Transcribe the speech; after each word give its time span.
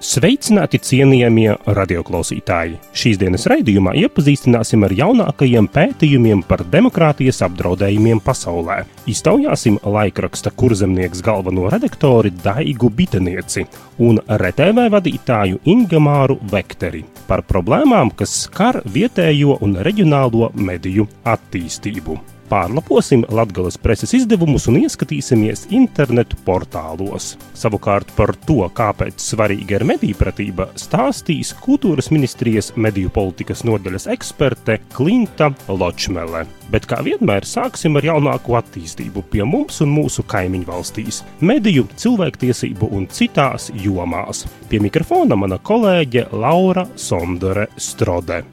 Sveicināti 0.00 0.78
cienījamie 0.80 1.50
radioklausītāji! 1.76 2.78
Šīs 2.96 3.18
dienas 3.20 3.42
raidījumā 3.52 3.92
iepazīstināsim 4.00 4.86
ar 4.86 4.94
jaunākajiem 4.96 5.68
pētījumiem 5.74 6.40
par 6.48 6.62
demokrātijas 6.72 7.42
apdraudējumiem 7.44 8.22
pasaulē. 8.24 8.78
Iztaujāsim 9.12 9.76
laikraksta 9.84 10.54
kurzemnieks 10.56 11.20
galveno 11.26 11.68
redaktori 11.68 12.32
Daigu 12.32 12.88
Bitenieci 12.88 13.66
un 14.00 14.24
RTV 14.24 14.88
vadītāju 14.96 15.60
Ingamāru 15.68 16.40
Vekteri 16.48 17.04
par 17.28 17.44
problēmām, 17.44 18.16
kas 18.16 18.46
skar 18.46 18.80
vietējo 18.88 19.60
un 19.60 19.82
reģionālo 19.84 20.54
mediju 20.56 21.10
attīstību 21.28 22.39
pārlaposim 22.50 23.24
Latvijas 23.30 23.78
preses 23.80 24.12
izdevumus 24.18 24.66
un 24.70 24.80
ieskatīsimies 24.82 25.68
internetu 25.74 26.38
portālos. 26.46 27.34
Savukārt 27.56 28.10
par 28.16 28.32
to, 28.46 28.64
kāpēc 28.74 29.22
svarīga 29.22 29.78
ir 29.78 29.86
mediju 29.88 30.18
pratība, 30.18 30.68
stāstīs 30.78 31.52
kultūras 31.62 32.10
ministrijas 32.14 32.72
mediju 32.76 33.12
politikas 33.14 33.62
nodaļas 33.68 34.08
eksperte 34.14 34.80
Klimta 34.94 35.52
Ločmele. 35.68 36.46
Bet 36.70 36.86
kā 36.90 37.00
vienmēr 37.06 37.46
sāksim 37.46 37.98
ar 37.98 38.06
jaunāko 38.06 38.58
attīstību 38.60 39.24
pie 39.32 39.42
mums 39.46 39.80
un 39.84 39.90
mūsu 39.94 40.24
kaimiņu 40.30 40.68
valstīs- 40.70 41.22
mediju, 41.50 41.88
cilvēktiesību 41.96 42.90
un 42.92 43.06
citās 43.06 43.70
jomās. 43.74 44.46
Pie 44.68 44.78
mikrofona 44.78 45.36
mana 45.36 45.58
kolēģe 45.58 46.32
Laura 46.32 46.86
Sondore 46.96 47.68
Strode. 47.76 48.44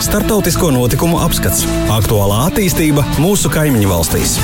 Startautisko 0.00 0.70
notikumu 0.70 1.18
apskats- 1.20 1.66
aktuālā 1.98 2.46
attīstība 2.48 3.02
mūsu 3.20 3.50
kaimiņu 3.52 3.88
valstīs. 3.90 4.38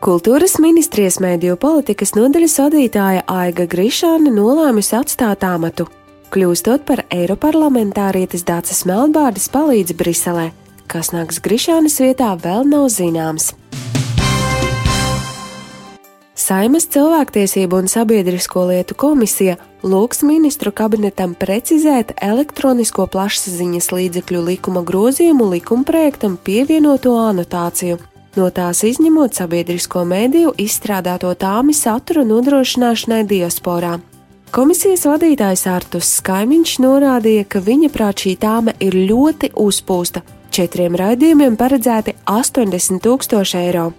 Kultūras 0.00 0.54
ministrijas 0.58 1.18
mēdīju 1.20 1.58
politikas 1.60 2.14
nodaļas 2.16 2.54
vadītāja 2.62 3.22
Aiga 3.28 3.66
Grišāna 3.68 4.32
nolēmusi 4.32 4.96
atstāt 4.96 5.44
amatu, 5.44 5.86
kļūstot 6.32 6.86
par 6.88 7.04
Eiroparlamentārietes 7.12 8.46
Dācis 8.48 8.86
Melnbārdas 8.88 9.50
palīdzi 9.52 9.94
Briselē. 10.00 10.52
Kas 10.86 11.12
nāks 11.12 11.42
Grišānas 11.44 12.00
vietā, 12.00 12.32
vēl 12.40 12.64
nav 12.64 12.88
zināms. 12.88 13.52
Saimas 16.50 16.88
cilvēktiesību 16.90 17.78
un 17.78 17.86
sabiedrisko 17.86 18.64
lietu 18.72 18.96
komisija 18.98 19.52
lūgs 19.86 20.24
ministru 20.26 20.72
kabinetam 20.74 21.36
precizēt 21.38 22.10
elektronisko 22.26 23.06
plašsaziņas 23.12 23.86
līdzekļu 23.94 24.40
likuma 24.48 24.82
grozījumu 24.88 25.46
likumprojektam 25.52 26.34
pievienoto 26.42 27.14
anotāciju, 27.22 28.00
no 28.34 28.50
tās 28.50 28.82
izņemot 28.90 29.38
sabiedrisko 29.38 30.02
mēdīju 30.10 30.56
izstrādāto 30.66 31.30
tāmi 31.38 31.70
satura 31.70 32.26
nodrošināšanai 32.26 33.22
diasporā. 33.30 34.00
Komisijas 34.50 35.06
vadītājs 35.06 35.68
Artus 35.70 36.16
Skaimiņš 36.18 36.76
norādīja, 36.82 37.46
ka 37.46 37.62
viņa 37.62 37.94
prāt 37.94 38.26
šī 38.26 38.34
tāme 38.42 38.74
ir 38.82 38.98
ļoti 38.98 39.54
uzpūsta. 39.54 40.26
Četriem 40.50 40.98
raidījumiem 40.98 41.54
paredzēti 41.54 42.18
80 42.26 43.06
tūkstoši 43.06 43.62
eiro. 43.68 43.92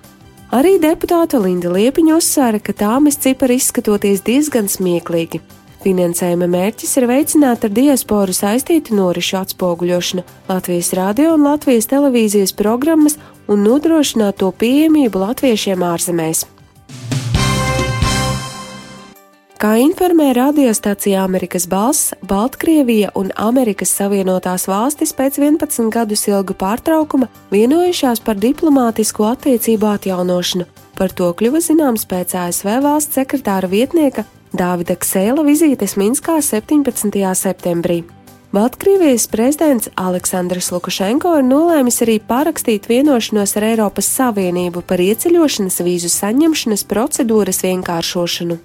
Arī 0.52 0.74
deputāte 0.84 1.40
Linda 1.40 1.70
Liepiņa 1.72 2.18
uzsvēra, 2.20 2.60
ka 2.60 2.74
tāmas 2.76 3.16
cipari 3.24 3.56
izskatoties 3.56 4.20
diezgan 4.28 4.68
smieklīgi. 4.68 5.40
Finansējuma 5.86 6.50
mērķis 6.52 6.92
ir 7.00 7.08
veicināt 7.08 7.64
ar 7.64 7.72
diasporu 7.72 8.36
saistītu 8.36 8.98
norišu 9.00 9.40
atspoguļošanu, 9.40 10.26
Latvijas 10.52 10.92
radio 11.00 11.38
un 11.38 11.48
Latvijas 11.48 11.88
televīzijas 11.94 12.52
programmas 12.52 13.16
un 13.48 13.64
nodrošināt 13.64 14.44
to 14.44 14.52
pieejamību 14.52 15.24
latviešiem 15.24 15.88
ārzemēs. 15.88 16.44
Kā 19.62 19.76
informē 19.78 20.32
radiostacija 20.34 21.22
Amerikas 21.22 21.68
balss, 21.70 22.16
Baltkrievija 22.26 23.12
un 23.16 23.28
Amerikas 23.38 23.92
Savienotās 23.94 24.64
valstis 24.66 25.12
pēc 25.14 25.36
11 25.38 25.92
gadus 25.94 26.24
ilga 26.32 26.56
pārtraukuma 26.58 27.28
vienojušās 27.54 28.24
par 28.26 28.40
diplomātisku 28.42 29.28
attiecību 29.30 29.86
atjaunošanu. 29.92 30.66
Par 30.98 31.14
to 31.14 31.28
kļuva 31.38 31.62
zināms 31.62 32.08
pēc 32.10 32.34
ASV 32.42 32.72
valsts 32.82 33.20
sekretāra 33.20 33.70
vietnieka 33.70 34.24
Dāvida 34.50 34.96
Ksēla 34.98 35.46
vizītes 35.46 35.94
Minskā 35.94 36.40
17. 36.42 37.22
septembrī. 37.44 38.00
Baltkrievijas 38.58 39.28
prezidents 39.30 39.94
Aleksandrs 39.94 40.72
Lukašenko 40.74 41.36
ir 41.38 41.46
nolēmis 41.52 42.02
arī 42.02 42.18
parakstīt 42.18 42.90
vienošanos 42.90 43.54
ar 43.62 43.70
Eiropas 43.70 44.10
Savienību 44.10 44.82
par 44.90 45.06
ieceļošanas 45.06 45.80
vīzu 45.86 46.10
saņemšanas 46.18 46.88
procedūras 46.90 47.62
vienkāršošanu. 47.70 48.58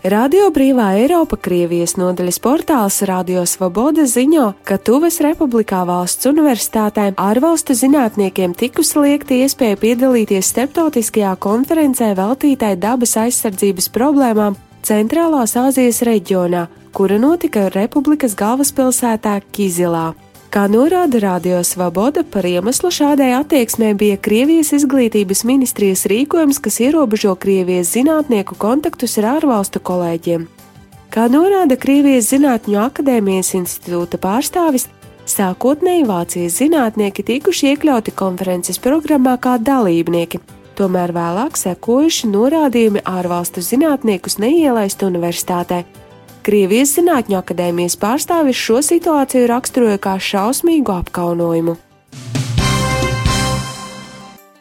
Radio 0.00 0.46
Brīvā 0.48 0.94
Eiropa 0.96 1.36
Krievijas 1.36 1.92
nodaļas 2.00 2.38
portāls 2.40 3.02
Radio 3.04 3.42
Svoboda 3.44 4.06
ziņo, 4.08 4.46
ka 4.64 4.78
Tuvas 4.80 5.18
Republikā 5.20 5.82
valsts 5.84 6.24
universitātēm 6.30 7.18
ārvalstu 7.20 7.76
zinātniekiem 7.76 8.54
tikusi 8.56 8.96
liekta 8.96 9.36
iespēja 9.36 9.76
piedalīties 9.82 10.48
starptautiskajā 10.54 11.34
konferencē 11.44 12.14
veltītai 12.16 12.78
dabas 12.80 13.12
aizsardzības 13.26 13.90
problēmām 13.92 14.56
Centrālās 14.80 15.52
Āzijas 15.60 16.00
reģionā, 16.08 16.64
kura 16.96 17.20
notika 17.20 17.68
Republikas 17.68 18.32
galvaspilsētā 18.40 19.36
Kizilā. 19.52 20.14
Kā 20.50 20.64
norāda 20.66 21.20
Radio 21.22 21.60
Svoboda, 21.62 22.24
par 22.26 22.42
iemeslu 22.42 22.88
šādai 22.90 23.28
attieksmē 23.36 23.92
bija 23.94 24.16
Krievijas 24.18 24.72
izglītības 24.74 25.44
ministrijas 25.46 26.02
rīkojums, 26.10 26.58
kas 26.58 26.80
ierobežo 26.82 27.36
Krievijas 27.38 27.92
zinātnieku 27.94 28.56
kontaktus 28.58 29.14
ar 29.22 29.36
ārvalstu 29.36 29.78
kolēģiem. 29.78 30.48
Kā 31.14 31.28
norāda 31.30 31.78
Krievijas 31.78 32.32
Zinātņu 32.32 32.80
akadēmijas 32.82 33.52
institūta 33.60 34.18
pārstāvis, 34.18 34.88
sākotnēji 35.30 36.08
Vācijas 36.10 36.58
zinātnieki 36.58 37.28
tikuši 37.30 37.70
iekļauti 37.76 38.18
konferences 38.18 38.82
programmā 38.82 39.36
kā 39.38 39.54
dalībnieki, 39.62 40.42
tomēr 40.74 41.14
vēlāk 41.14 41.62
sekojuši 41.62 42.34
norādījumi 42.34 43.06
ārvalstu 43.06 43.62
zinātniekus 43.62 44.40
neielaist 44.42 45.06
universitātē 45.06 45.84
Krievijas 46.40 46.94
Zinātņu 46.96 47.36
akadēmijas 47.36 47.98
pārstāvis 48.00 48.56
šo 48.56 48.80
situāciju 48.84 49.48
raksturoja 49.50 50.00
kā 50.00 50.16
šausmīgu 50.16 50.94
apkaunojumu. 50.94 51.76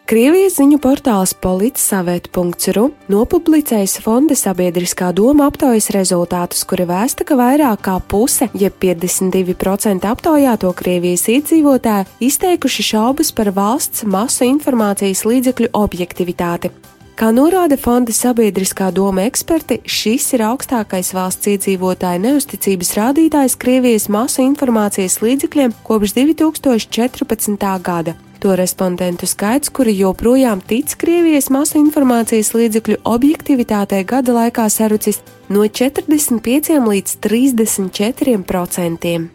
Krievijas 0.09 0.55
ziņu 0.57 0.79
portāls 0.81 1.35
politsavēt.ru 1.37 2.83
nopublicējis 3.13 3.93
fonda 4.01 4.33
sabiedriskā 4.35 5.11
doma 5.13 5.45
aptaujas 5.51 5.91
rezultātus, 5.93 6.65
kuri 6.65 6.87
vēsta, 6.89 7.23
ka 7.29 7.37
vairāk 7.37 7.85
kā 7.85 7.95
puse, 8.01 8.49
jeb 8.57 8.75
52% 8.81 10.09
aptaujāto 10.09 10.73
Krievijas 10.75 11.29
iedzīvotāju 11.29 12.09
izteikuši 12.25 12.87
šaubas 12.89 13.29
par 13.37 13.53
valsts 13.53 14.03
masu 14.09 14.49
informācijas 14.49 15.27
līdzekļu 15.29 15.75
objektivitāti. 15.77 16.73
Kā 17.19 17.33
norāda 17.35 17.75
fonda 17.75 18.13
sabiedriskā 18.15 18.93
doma 18.95 19.25
eksperti, 19.27 19.81
šis 19.83 20.29
ir 20.37 20.43
augstākais 20.47 21.09
valsts 21.11 21.49
iedzīvotāju 21.51 22.21
neusticības 22.23 22.93
rādītājs 22.95 23.57
Krievijas 23.59 24.05
masu 24.07 24.45
informācijas 24.45 25.17
līdzekļiem 25.19 25.73
kopš 25.83 26.13
2014. 26.15 27.65
gada. 27.83 28.13
To 28.39 28.55
respondentu 28.55 29.27
skaits, 29.27 29.67
kuri 29.67 29.97
joprojām 29.99 30.63
tic 30.63 30.95
Krievijas 31.01 31.51
masu 31.51 31.81
informācijas 31.81 32.53
līdzekļu 32.55 33.01
objektivitātei 33.03 34.05
gada 34.07 34.37
laikā 34.39 34.69
sarucis 34.71 35.19
no 35.51 35.67
45 35.67 36.79
līdz 36.87 37.19
34 37.27 38.39
procentiem. 38.47 39.27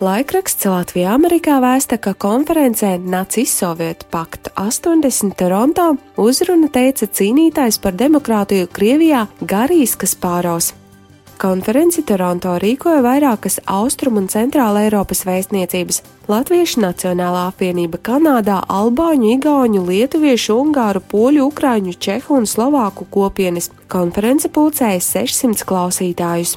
Laikraksts 0.00 0.64
Latvijā 0.64 1.10
Amerikā 1.12 1.58
vēsta, 1.60 1.98
ka 2.00 2.14
konferencē 2.16 2.94
Nācijas 3.04 3.52
Sovietu 3.52 4.06
pakta 4.08 4.48
80 4.56 5.34
Toronto 5.36 5.90
uzruna 6.16 6.70
teica 6.72 7.04
cīnītājs 7.04 7.76
par 7.84 7.98
demokrātiju 8.00 8.70
Krievijā 8.72 9.26
Garīs 9.44 9.92
Kaspāros. 10.00 10.70
Konferenci 11.36 12.00
Toronto 12.08 12.54
rīkoja 12.64 13.02
vairākas 13.04 13.60
Austrum 13.68 14.16
un 14.22 14.30
Centrāla 14.32 14.86
Eiropas 14.86 15.20
vēstniecības- 15.28 16.00
Latviešu 16.32 16.80
Nacionālā 16.80 17.44
apvienība 17.52 18.00
Kanādā, 18.00 18.62
Albāņu, 18.72 19.36
Igauņu, 19.36 19.84
Lietuviešu, 19.84 20.56
Ungāru, 20.64 21.04
Poļu, 21.12 21.52
Ukrāņu, 21.52 21.98
Čehu 22.00 22.40
un 22.40 22.48
Slovāku 22.48 23.04
kopienas. 23.04 23.68
Konference 23.88 24.48
pulcēja 24.48 25.00
600 25.04 25.68
klausītājus. 25.68 26.56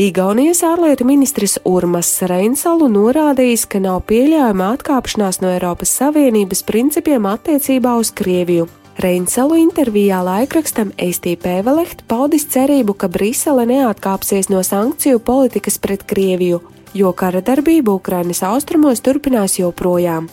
Igaunijas 0.00 0.62
ārlietu 0.64 1.04
ministrs 1.04 1.58
Urmas 1.68 2.08
Reinsalu 2.24 2.86
norādījis, 2.88 3.66
ka 3.68 3.82
nav 3.84 3.98
pieļaujama 4.08 4.70
atkāpšanās 4.72 5.42
no 5.42 5.50
Eiropas 5.52 5.92
Savienības 5.98 6.62
principiem 6.64 7.26
attiecībā 7.28 7.92
uz 8.00 8.08
Krieviju. 8.16 8.64
Reinsalu 9.04 9.58
intervijā 9.60 10.22
laikrakstam 10.24 10.94
STP 10.96 11.58
Velecht 11.66 12.06
paudis 12.08 12.48
cerību, 12.48 12.96
ka 12.96 13.12
Brisele 13.12 13.68
neatkāpsies 13.68 14.48
no 14.48 14.64
sankciju 14.64 15.20
politikas 15.20 15.76
pret 15.76 16.08
Krieviju, 16.08 16.62
jo 16.96 17.12
kara 17.12 17.44
darbība 17.44 17.92
Ukrainas 18.00 18.40
austrumos 18.40 19.04
turpinās 19.04 19.60
joprojām. 19.60 20.32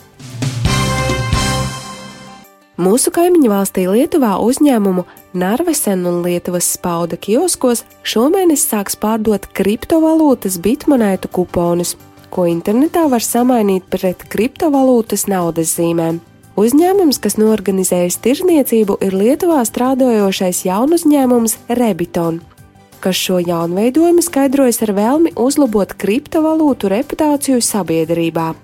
Mūsu 2.80 3.12
kaimiņu 3.12 3.52
valstī 3.52 3.84
Lietuvā 3.90 4.38
uzņēmumu 4.40 5.04
Narvesen 5.32 6.06
un 6.08 6.22
Lietuvas 6.24 6.64
spauda 6.72 7.18
kioskos 7.20 7.82
šomēnes 8.00 8.62
sāks 8.64 8.96
pārdot 8.96 9.44
kriptovalūtas 9.52 10.56
bitmonētu 10.64 11.28
kuponus, 11.28 11.98
ko 12.32 12.46
internetā 12.48 13.04
var 13.12 13.20
samainīt 13.24 13.90
pret 13.92 14.24
kriptovalūtas 14.32 15.26
naudas 15.28 15.74
zīmēm. 15.76 16.22
Uzņēmums, 16.58 17.20
kas 17.22 17.36
norganizējis 17.38 18.16
tirzniecību, 18.24 18.96
ir 19.04 19.14
Lietuvā 19.14 19.60
strādājošais 19.68 20.64
jaunu 20.66 20.96
uzņēmums 20.96 21.58
Rebiton, 21.76 22.40
kas 23.04 23.20
šo 23.20 23.38
jaunveidojumu 23.44 24.24
skaidrojas 24.24 24.80
ar 24.88 24.94
vēlmi 24.96 25.34
uzlabot 25.36 25.92
kriptovalūtu 25.92 26.90
reputāciju 26.90 27.60
sabiedrībā. 27.62 28.54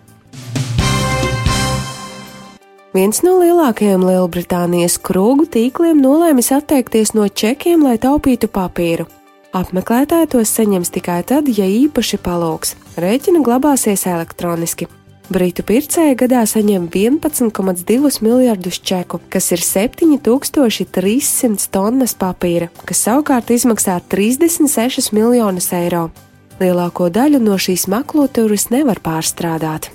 Viens 2.94 3.24
no 3.26 3.40
lielākajiem 3.40 4.04
Lielbritānijas 4.06 5.00
krūgu 5.02 5.48
tīkliem 5.50 5.98
nolēmis 5.98 6.52
atteikties 6.54 7.10
no 7.16 7.24
čekiem, 7.26 7.82
lai 7.82 7.96
taupītu 7.98 8.46
papīru. 8.46 9.08
Apmeklētāji 9.50 10.28
tos 10.30 10.52
saņems 10.54 10.94
tikai 10.94 11.26
tad, 11.26 11.50
ja 11.50 11.66
īpaši 11.66 12.20
palūgs. 12.22 12.78
Rēķina 12.94 13.42
glabāsies 13.42 14.06
elektroniski. 14.06 14.86
Britu 15.26 15.66
pircēji 15.66 16.14
gadā 16.22 16.46
saņem 16.46 16.86
11,2 16.86 18.22
miljardus 18.22 18.78
čeku, 18.78 19.18
kas 19.26 19.50
ir 19.56 19.66
7300 19.66 21.66
tonnas 21.74 22.14
papīra, 22.14 22.70
kas 22.86 23.02
savukārt 23.08 23.50
izmaksā 23.50 23.98
36 24.06 25.10
miljonus 25.18 25.66
eiro. 25.74 26.14
Lielāko 26.62 27.10
daļu 27.10 27.42
no 27.42 27.58
šīs 27.58 27.90
maklotūras 27.90 28.70
nevar 28.70 29.02
pārstrādāt. 29.02 29.90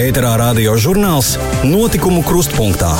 Ēterā 0.00 0.30
radio 0.40 0.78
žurnāls 0.80 1.34
Notikumu 1.66 2.22
krustpunktā. 2.24 2.94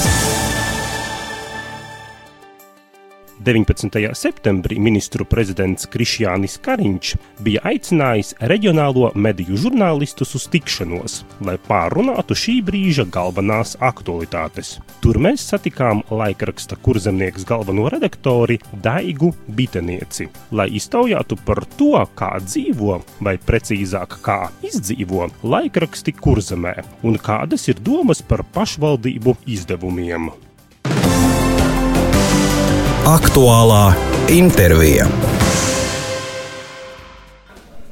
19. 3.40 3.88
septembrī 4.12 4.76
ministru 4.76 5.24
prezidents 5.24 5.86
Krišjānis 5.88 6.58
Kariņš 6.60 7.12
bija 7.40 7.62
aicinājis 7.70 8.34
reģionālo 8.50 9.14
mediju 9.16 9.56
žurnālistus 9.62 10.34
uz 10.36 10.44
tikšanos, 10.52 11.14
lai 11.48 11.54
pārunātu 11.64 12.36
šī 12.36 12.58
brīža 12.66 13.06
galvenās 13.08 13.78
aktualitātes. 13.80 14.74
Tur 15.00 15.16
mēs 15.24 15.46
satikām 15.54 16.02
laikraksta 16.12 16.76
kurzemnieks 16.84 17.48
galveno 17.48 17.88
redaktori 17.88 18.58
Daigu 18.84 19.32
Bitenieci, 19.48 20.28
lai 20.52 20.68
iztaujātu 20.76 21.40
par 21.46 21.64
to, 21.80 21.94
kā 22.20 22.34
dzīvo, 22.44 23.00
vai 23.24 23.38
precīzāk, 23.40 24.20
kā 24.20 24.38
izdzīvo 24.68 25.30
laikraksti 25.48 26.12
kurzemē 26.20 26.76
un 27.08 27.16
kādas 27.16 27.70
ir 27.72 27.80
domas 27.80 28.20
par 28.20 28.44
pašvaldību 28.52 29.38
izdevumiem. 29.48 30.28
Aktuālā 33.10 33.88
intervija. 34.30 35.08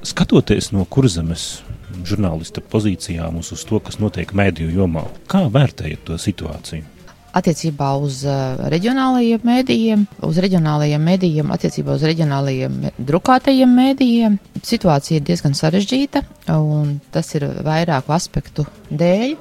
Skatoties 0.07 0.69
no 0.71 0.85
kurzemes 0.87 1.65
žurnālista 2.07 2.63
pozīcijām 2.63 3.41
uz, 3.41 3.51
to, 3.67 3.81
kas 3.83 3.99
notiek 3.99 4.31
mēdīju 4.39 4.77
jomā, 4.77 5.03
kā 5.27 5.43
vērtējat 5.51 6.07
to 6.07 6.21
situāciju? 6.23 6.87
Attiecībā 7.35 7.91
uz 7.99 8.21
uh, 8.31 8.63
reģionālajiem 8.71 9.43
mēdījiem, 9.51 10.07
uz 10.31 10.39
reģionālajiem 10.47 11.11
mēdījiem, 11.11 11.51
attiecībā 11.57 11.99
uz 11.99 12.07
reģionālajiem 12.13 12.81
drukātajiem 13.11 13.77
mēdījiem, 13.83 14.41
situācija 14.63 15.19
ir 15.19 15.29
diezgan 15.33 15.59
sarežģīta, 15.59 16.23
un 16.55 17.01
tas 17.11 17.35
ir 17.35 17.51
vairāku 17.67 18.15
aspektu 18.15 18.71
dēļ. 18.95 19.35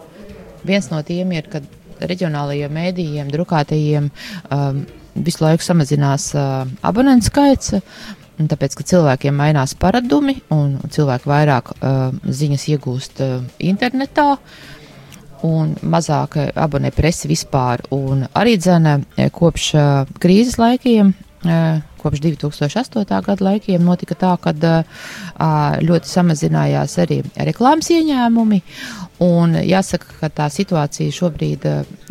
Viens 0.66 0.90
no 0.90 1.06
tiem 1.06 1.38
ir, 1.38 1.54
ka 1.54 1.62
reģionālajiem 2.02 2.80
mēdījiem, 2.82 3.30
drukātajiem 3.34 4.10
um, 4.10 4.88
visu 5.26 5.44
laiku 5.46 5.66
samazinās 5.66 6.32
uh, 6.38 6.64
abonentu 6.86 7.32
skaits. 7.32 7.76
Tāpēc, 8.38 8.76
ka 8.78 8.86
cilvēkiem 8.86 9.34
mainās 9.34 9.74
paradumi 9.80 10.36
un 10.54 10.76
cilvēki 10.94 11.30
vairāk 11.30 11.72
uh, 11.74 12.12
ziņas 12.22 12.68
iegūst 12.76 13.22
uh, 13.26 13.40
internetā 13.58 14.36
un 15.48 15.74
mazāk 15.82 16.38
abonē 16.54 16.92
presi 16.94 17.30
vispār. 17.30 17.82
Un 17.94 18.28
arī 18.38 18.58
dzene 18.62 19.00
kopš 19.34 19.70
uh, 19.78 20.18
krīzes 20.22 20.60
laikiem. 20.62 21.14
Kopš 21.98 22.22
2008. 22.24 23.06
gada 23.26 23.48
laikiem 23.50 23.84
notika 23.84 24.16
tā, 24.16 24.36
ka 24.42 24.54
ļoti 25.84 26.12
samazinājās 26.12 26.98
arī 27.04 27.22
reklāmas 27.50 27.92
ieņēmumi, 27.94 28.62
Un 29.18 29.56
jāsaka, 29.66 30.12
ka 30.20 30.28
tā 30.30 30.46
situācija 30.54 31.14
šobrīd 31.14 31.64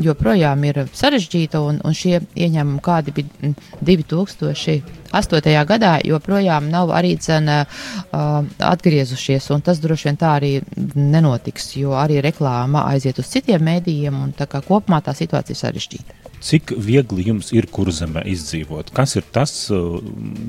joprojām 0.02 0.64
ir 0.66 0.80
sarežģīta, 0.90 1.60
un, 1.62 1.78
un 1.86 1.94
šie 1.94 2.18
ieņēmumi, 2.34 2.82
kādi 2.82 3.14
bija 3.14 3.52
2008. 3.86 5.52
gadā, 5.70 5.92
joprojām 6.02 6.66
nav 6.72 6.90
arī 6.90 7.14
cena 7.22 7.60
uh, 7.62 8.42
atgriezušies, 8.58 9.46
tas 9.62 9.82
droši 9.84 10.10
vien 10.10 10.18
tā 10.18 10.34
arī 10.40 10.52
nenotiks, 10.98 11.76
jo 11.78 11.94
arī 11.94 12.18
reklāma 12.26 12.88
aiziet 12.90 13.22
uz 13.22 13.30
citiem 13.30 13.62
mēdījiem, 13.70 14.22
un 14.26 14.34
tā 14.34 14.50
kā 14.50 14.64
kopumā 14.66 14.98
tā 15.06 15.14
situācija 15.14 15.54
ir 15.54 15.62
sarežģīta. 15.62 16.25
Cik 16.40 16.74
viegli 16.78 17.28
jums 17.30 17.52
ir 17.56 17.68
kurzemē 17.72 18.26
izdzīvot? 18.32 18.92
Kas 18.96 19.16
ir 19.16 19.24
tas 19.32 19.54
uh, 19.74 20.00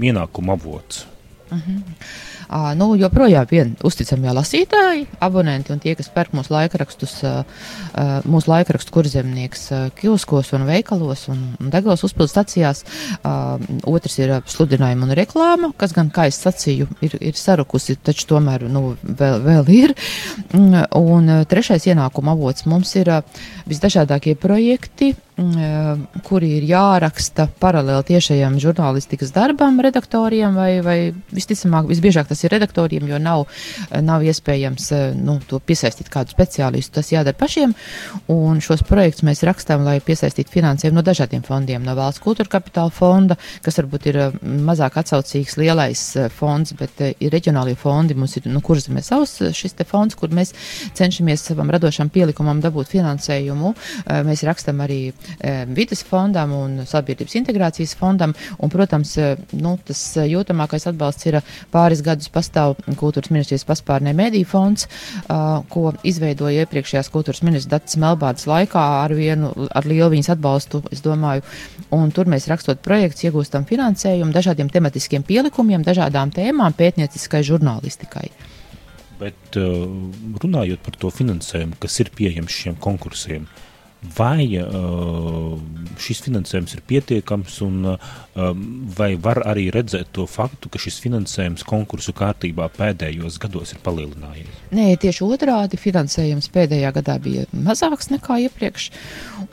ienākuma 0.02 0.58
avots? 0.60 1.06
Uh. 1.52 1.58
-huh. 1.58 1.84
Uh, 2.48 2.72
nu, 2.80 2.94
joprojām 2.96 3.44
vien 3.52 3.74
uzticamie 3.84 4.32
lasītāji, 4.32 5.02
abonenti 5.20 5.74
un 5.74 5.82
tie, 5.84 5.98
kas 6.00 6.08
pērk 6.16 6.32
mūsu 6.32 6.54
laikrakstus, 6.54 7.18
uh, 7.28 7.42
uh, 7.92 8.24
mūsu 8.24 8.48
laikrakstu 8.48 8.94
kurzemnieks 8.96 9.66
uh, 9.76 9.82
kioskos 9.98 10.54
un 10.56 10.64
veikalos 10.64 11.26
un, 11.28 11.42
un 11.60 11.74
degvielas 11.74 12.06
uzpildu 12.08 12.32
stacijās. 12.32 12.86
Uh, 13.20 13.60
otrs 13.84 14.16
ir 14.22 14.38
sludinājuma 14.48 15.10
un 15.10 15.16
reklāma, 15.20 15.74
kas 15.76 15.92
gan, 15.92 16.08
kā 16.08 16.30
es 16.32 16.40
sacīju, 16.40 16.88
ir, 17.04 17.18
ir 17.20 17.36
sarukusi, 17.36 17.98
taču 18.00 18.30
tomēr 18.32 18.64
nu, 18.72 18.96
vēl, 19.04 19.44
vēl 19.44 19.72
ir. 19.76 19.96
Un 20.96 21.28
trešais 21.52 21.92
ienākuma 21.92 22.32
avots 22.32 22.64
mums 22.64 22.96
ir 22.96 23.12
uh, 23.12 23.44
visdažādākie 23.68 24.40
projekti, 24.40 25.18
kuri 25.38 26.50
ir 26.58 26.64
jāraksta 26.66 27.46
paralēli 27.62 28.08
tiešajam 28.08 28.56
žurnālistikas 28.62 29.30
darbam, 29.36 29.78
redaktoriem, 29.86 30.56
vai, 30.58 30.70
vai 30.82 30.98
visticamāk, 31.30 31.86
visbiežāk 31.92 32.32
tas 32.32 32.42
ir 32.42 32.56
redaktoriem, 32.56 33.06
jo 33.06 33.20
nav, 33.22 33.44
nav 34.02 34.26
iespējams 34.26 34.90
nu, 35.22 35.38
to 35.46 35.60
piesaistīt 35.62 36.10
kādu 36.10 36.34
speciālistu. 36.34 36.96
Tas 36.98 37.12
jādara 37.14 37.38
pašiem, 37.38 37.76
un 38.34 38.64
šos 38.66 38.82
projektus 38.90 39.28
mēs 39.28 39.44
rakstām, 39.46 39.86
lai 39.86 40.00
piesaistītu 40.02 40.56
finansējumu 40.56 40.98
no 40.98 41.06
dažādiem 41.06 41.46
fondiem, 41.46 41.86
no 41.86 41.94
valsts 41.98 42.24
kultūra 42.26 42.58
kapitāla 42.58 42.94
fonda, 42.94 43.38
kas 43.62 43.78
varbūt 43.78 44.10
ir 44.10 44.20
mazāk 44.42 44.98
atsaucīgs 45.04 45.60
lielais 45.62 46.04
fonds, 46.34 46.74
bet 46.82 46.98
ir 47.14 47.34
reģionālie 47.34 47.78
fondi, 47.78 48.18
mums 48.18 48.40
ir, 48.42 48.50
nu, 48.50 48.64
kuras 48.66 48.90
mēs 48.90 49.14
savs 49.14 49.38
šis 49.54 49.78
te 49.78 49.86
fonds, 49.86 50.18
kur 50.18 50.34
mēs 50.34 50.56
cenšamies 50.98 51.46
savam 51.52 51.70
radošam 51.70 52.10
pielikumam 52.10 52.58
dabūt 52.64 52.90
finansējumu. 52.96 53.76
Mēs 54.26 54.46
rakstam 54.48 54.82
arī 54.82 55.02
vidas 55.76 56.04
fondam 56.08 56.54
un 56.56 56.82
sabiedrības 56.88 57.36
integrācijas 57.40 57.96
fondam. 57.98 58.34
Un, 58.58 58.72
protams, 58.74 59.14
nu, 59.58 59.76
tas 59.88 60.02
jūtamākais 60.18 60.88
atbalsts 60.92 61.28
ir 61.30 61.40
pāris 61.74 62.04
gadus 62.06 62.32
pastāv 62.34 62.78
kultūras 63.00 63.32
ministrijas 63.34 63.66
paspārnē 63.68 64.14
mediju 64.18 64.48
fonds, 64.50 64.88
ko 65.74 65.92
izveidoja 66.08 66.66
iepriekšējās 66.66 67.12
kultūras 67.14 67.44
ministrs 67.46 67.72
Dats 67.72 68.00
Melbārdas 68.02 68.48
laikā 68.50 68.84
ar 69.04 69.16
vienu, 69.18 69.52
ar 69.72 69.88
lielu 69.88 70.12
viņas 70.16 70.34
atbalstu, 70.36 70.84
es 70.92 71.04
domāju. 71.06 71.46
Un 71.96 72.12
tur 72.16 72.30
mēs 72.30 72.50
rakstot 72.52 72.82
projekts, 72.86 73.26
iegūstam 73.28 73.68
finansējumu 73.70 74.36
dažādiem 74.36 74.72
tematiskiem 74.74 75.26
pielikumiem, 75.28 75.86
dažādām 75.88 76.34
tēmām, 76.36 76.76
pētnieciskai 76.78 77.44
žurnālistikai. 77.48 78.28
Bet 79.18 79.58
runājot 79.58 80.84
par 80.86 80.98
to 81.02 81.10
finansējumu, 81.10 81.80
kas 81.82 81.96
ir 82.04 82.12
pieejams 82.14 82.54
šiem 82.54 82.76
konkursiem, 82.82 83.48
uh, 83.48 83.67
vai 84.18 84.46
uh, 84.62 85.58
šis 86.02 86.22
finansējums 86.26 86.76
ir 86.78 86.84
pietiekams, 86.88 87.56
un 87.66 87.94
uh, 87.94 88.12
vai 88.98 89.16
var 89.22 89.42
arī 89.50 89.68
redzēt 89.74 90.12
to 90.14 90.28
faktu, 90.30 90.70
ka 90.70 90.82
šis 90.82 91.00
finansējums 91.02 91.66
konkursu 91.68 92.14
kārtībā 92.18 92.70
pēdējos 92.78 93.40
gados 93.42 93.74
ir 93.74 93.82
palielinājies? 93.86 94.62
Nē, 94.78 94.92
tieši 95.02 95.26
otrādi 95.26 95.80
finansējums 95.82 96.50
pēdējā 96.54 96.92
gadā 97.00 97.18
bija 97.24 97.48
mazāks 97.54 98.12
nekā 98.14 98.38
iepriekš, 98.46 98.90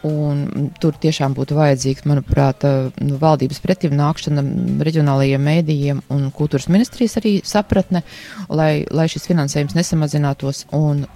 un 0.05 0.71
tur 0.83 0.99
tiešām 1.01 1.37
būtu 1.37 1.57
vajadzīgs, 1.57 2.05
manuprāt, 2.11 2.67
nu, 3.01 3.17
valdības 3.21 3.63
pretim 3.65 3.97
nākšana 3.97 4.45
reģionālajiem 4.85 5.49
mēdījiem 5.49 6.05
un 6.13 6.29
kultūras 6.35 6.69
ministrijas 6.69 7.17
arī 7.23 7.35
sapratne, 7.47 8.05
lai, 8.53 8.85
lai 8.93 9.09
šis 9.09 9.29
finansējums 9.31 9.77
nesamazinātos, 9.79 10.67
un 10.77 11.07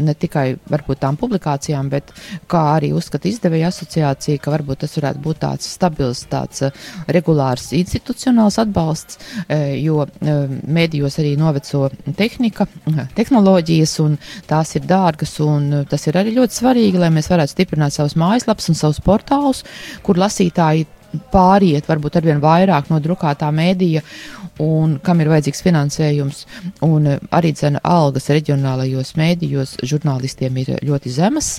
ne 0.00 0.16
tikai 0.16 0.54
varbūt 0.70 1.04
tām 1.04 1.20
publikācijām, 1.20 1.92
bet 1.92 2.14
kā 2.50 2.69
arī 2.72 2.92
uzskata 2.96 3.28
izdevēja 3.30 3.70
asociācija, 3.70 4.40
ka 4.42 4.52
varbūt 4.54 4.84
tas 4.84 4.96
varētu 4.98 5.22
būt 5.24 5.40
tāds 5.44 5.70
stabils, 5.76 6.22
tāds 6.30 6.64
uh, 6.66 6.86
regulārs 7.08 7.70
institucionāls 7.76 8.60
atbalsts, 8.62 9.18
uh, 9.46 9.66
jo 9.78 10.04
uh, 10.04 10.54
mēdījos 10.78 11.20
arī 11.22 11.34
noveco 11.40 11.88
tehnika, 12.18 12.68
tehnoloģijas, 13.16 13.96
un 14.04 14.16
tās 14.50 14.76
ir 14.78 14.86
dārgas, 14.88 15.36
un 15.44 15.84
tas 15.90 16.06
ir 16.08 16.20
arī 16.20 16.36
ļoti 16.38 16.60
svarīgi, 16.60 17.00
lai 17.00 17.12
mēs 17.14 17.30
varētu 17.32 17.56
stiprināt 17.56 17.96
savus 17.96 18.16
mājaslapas 18.20 18.70
un 18.72 18.78
savus 18.78 19.02
portālus, 19.04 19.64
kur 20.06 20.20
lasītāji 20.20 20.88
pāriet 21.32 21.88
varbūt 21.90 22.20
arvien 22.20 22.42
vairāk 22.42 22.90
no 22.90 23.00
drukātā 23.02 23.50
mēdīja 23.54 24.04
un 24.60 24.98
kam 25.02 25.20
ir 25.22 25.30
vajadzīgs 25.32 25.64
finansējums. 25.64 26.44
Un 26.86 27.08
eh, 27.10 27.20
arī 27.34 27.52
cena 27.56 27.80
algas 27.86 28.30
reģionālajos 28.32 29.14
mēdījos 29.20 29.78
žurnālistiem 29.88 30.60
ir 30.62 30.74
ļoti 30.86 31.12
zemas. 31.14 31.56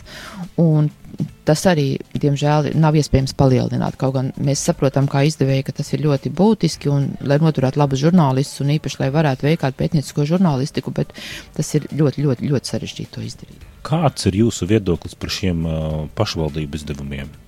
Tas 1.46 1.64
arī, 1.68 1.98
diemžēl, 2.16 2.72
nav 2.80 2.96
iespējams 2.98 3.34
palielināt. 3.38 3.98
Kaut 4.00 4.14
gan 4.16 4.30
mēs 4.42 4.62
saprotam, 4.64 5.10
kā 5.12 5.26
izdevēji, 5.28 5.66
ka 5.68 5.76
tas 5.82 5.92
ir 5.92 6.06
ļoti 6.06 6.32
būtiski 6.38 6.92
un, 6.94 7.10
lai 7.28 7.40
noturētu 7.42 7.82
labus 7.82 8.02
žurnālistus 8.04 8.64
un 8.64 8.72
īpaši, 8.78 9.02
lai 9.02 9.12
varētu 9.14 9.50
veikāt 9.50 9.78
pētniecisko 9.80 10.26
žurnālistiku, 10.30 10.94
bet 10.96 11.12
tas 11.58 11.74
ir 11.78 11.90
ļoti, 11.92 12.24
ļoti, 12.28 12.50
ļoti 12.54 12.74
sarežģīti 12.74 13.14
to 13.18 13.26
izdarīt. 13.26 13.68
Kāds 13.86 14.30
ir 14.30 14.38
jūsu 14.44 14.70
viedoklis 14.70 15.18
par 15.18 15.34
šiem 15.34 15.66
uh, 15.66 15.78
pašvaldību 16.16 16.80
izdevumiem? 16.80 17.41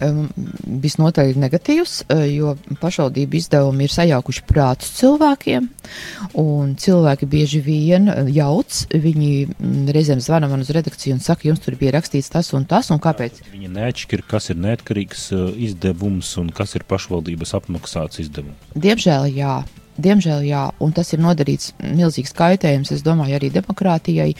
Visnotaļ 0.00 1.34
negatīvs, 1.40 1.94
eh, 2.08 2.24
jo 2.36 2.54
pašvaldību 2.80 3.36
izdevumi 3.36 3.86
ir 3.86 3.94
sajaukuši 3.94 4.44
prātus 4.48 4.92
cilvēkiem, 4.98 5.68
un 6.40 6.74
cilvēki 6.80 7.28
bieži 7.30 7.60
vien 7.64 8.08
eh, 8.08 8.22
jauc, 8.34 8.84
viņi 8.90 9.32
reizēm 9.94 10.22
zvana 10.24 10.48
man 10.50 10.64
uz 10.64 10.72
redakciju 10.74 11.18
un 11.18 11.24
saka, 11.24 11.48
jums 11.48 11.60
tur 11.64 11.76
bija 11.80 11.96
rakstīts 11.98 12.32
tas 12.32 12.52
un 12.56 12.64
tas, 12.64 12.90
un 12.90 13.02
kāpēc? 13.02 13.42
Viņi 13.52 13.72
neatšķir, 13.76 14.24
kas 14.30 14.50
ir 14.50 14.60
neatkarīgs 14.62 15.30
eh, 15.36 15.44
izdevums 15.68 16.32
un 16.40 16.50
kas 16.54 16.74
ir 16.78 16.86
pašvaldības 16.88 17.54
apmaksāts 17.60 18.22
izdevums. 18.24 18.72
Diemžēl 18.74 19.30
jā, 19.36 19.60
Diemžēl 20.00 20.44
jā, 20.48 20.62
un 20.82 20.94
tas 20.96 21.12
ir 21.14 21.22
nodarīts 21.22 21.74
milzīgs 21.82 22.32
kaitējums, 22.36 22.92
es 22.96 23.04
domāju, 23.06 23.36
arī 23.38 23.50
demokrātijai, 23.54 24.30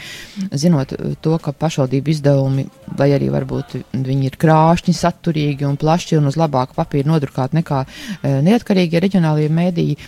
zinot 0.53 0.95
to, 1.25 1.37
ka 1.43 1.53
pašvaldību 1.53 2.15
izdevumi, 2.15 2.67
lai 2.99 3.11
arī 3.17 3.31
varbūt 3.33 3.77
viņi 3.95 4.31
ir 4.31 4.39
krāšņi, 4.41 4.97
saturīgi 4.97 5.69
un 5.69 5.79
plaši 5.81 6.19
un 6.21 6.31
uz 6.31 6.39
labāku 6.41 6.79
papīru 6.79 7.13
nodrukāti 7.13 7.61
nekā 7.61 7.83
e, 7.87 8.35
neatkarīgie 8.47 9.03
reģionālie 9.05 9.51
mēdīji, 9.53 9.99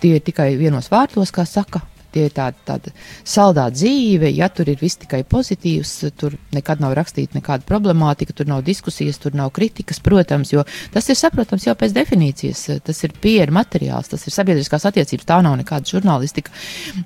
tie 0.00 0.16
ir 0.16 0.24
tikai 0.24 0.52
vienos 0.60 0.90
vārtos, 0.92 1.32
kā 1.34 1.44
saka, 1.48 1.82
tie 2.12 2.26
ir 2.28 2.34
tāda, 2.34 2.56
tāda 2.66 2.92
saldā 3.26 3.66
dzīve, 3.74 4.30
ja 4.34 4.48
tur 4.52 4.70
ir 4.70 4.80
viss 4.80 4.98
tikai 5.00 5.22
pozitīvs, 5.28 5.92
tur 6.18 6.36
nekad 6.54 6.82
nav 6.82 6.94
rakstīta 6.98 7.38
nekāda 7.38 7.66
problemātika, 7.68 8.34
tur 8.36 8.48
nav 8.50 8.64
diskusijas, 8.66 9.20
tur 9.22 9.36
nav 9.38 9.52
kritikas, 9.56 10.00
protams, 10.02 10.52
jo 10.54 10.64
tas 10.94 11.08
ir 11.10 11.18
saprotams 11.18 11.66
jau 11.66 11.76
pēc 11.78 11.94
definīcijas, 11.96 12.64
tas 12.86 13.04
ir 13.06 13.14
pieru 13.22 13.54
materiāls, 13.56 14.10
tas 14.12 14.26
ir 14.26 14.34
sabiedriskās 14.34 14.86
attiecības, 14.90 15.28
tā 15.28 15.40
nav 15.44 15.58
nekāda 15.60 15.94
žurnālistika, 15.94 16.54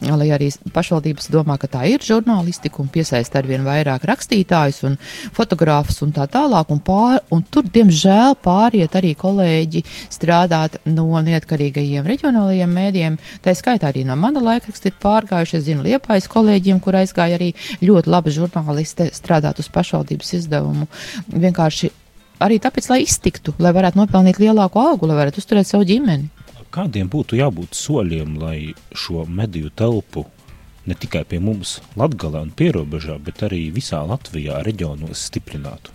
lai 0.09 0.31
arī 0.35 0.51
pašvaldības 0.75 1.31
domā, 1.35 1.59
ka 1.61 1.71
tā 1.71 1.85
ir 1.91 2.05
žurnālistika 2.05 2.83
un 2.83 2.91
piesaista 2.93 3.41
arvien 3.41 3.65
vairāk 3.67 4.07
rakstītājus 4.09 4.83
un 4.89 4.99
fotogrāfus 5.35 6.03
un 6.07 6.15
tā 6.17 6.27
tālāk, 6.31 6.71
un, 6.73 6.81
pār, 6.85 7.21
un 7.35 7.45
tur, 7.51 7.67
diemžēl, 7.75 8.39
pāriet 8.45 8.97
arī 8.99 9.15
kolēģi 9.19 9.85
strādāt 10.13 10.81
no 10.89 11.09
neatkarīgajiem 11.25 12.07
reģionālajiem 12.09 12.75
mēdiem, 12.79 13.19
tā 13.45 13.55
skaitā 13.57 13.91
arī 13.91 14.05
no 14.09 14.17
mana 14.21 14.43
laikraksta 14.45 14.94
ir 14.95 15.03
pārgājuši. 15.03 15.59
Es 15.59 15.67
zinu, 15.67 15.85
Liepais 15.85 16.31
kolēģiem, 16.31 16.81
kur 16.85 16.97
aizgāja 17.01 17.37
arī 17.39 17.51
ļoti 17.83 18.15
labi 18.15 18.35
žurnālisti 18.35 19.11
strādāt 19.15 19.61
uz 19.61 19.69
pašvaldības 19.75 20.33
izdevumu. 20.39 20.87
Vienkārši 21.35 21.91
arī 22.45 22.61
tāpēc, 22.63 22.89
lai 22.93 23.03
iztiktu, 23.05 23.57
lai 23.59 23.75
varētu 23.75 24.01
nopelnīt 24.01 24.41
lielāku 24.43 24.81
algu, 24.83 25.11
lai 25.11 25.19
varētu 25.25 25.43
uzturēt 25.43 25.69
savu 25.69 25.87
ģimeni. 25.89 26.31
Kādiem 26.75 27.07
būtu 27.07 27.39
jābūt 27.39 27.77
soļiem, 27.79 28.39
lai 28.43 28.75
šo 28.99 29.23
mediju 29.31 29.71
telpu 29.79 30.25
ne 30.91 30.97
tikai 30.99 31.23
pie 31.29 31.39
mums, 31.41 31.79
Latvijā 31.97 32.43
un 32.43 32.51
Pierobežā, 32.51 33.19
bet 33.23 33.45
arī 33.47 33.69
visā 33.73 34.03
Latvijā 34.05 34.59
reģionos 34.67 35.29
stiprinātu? 35.31 35.95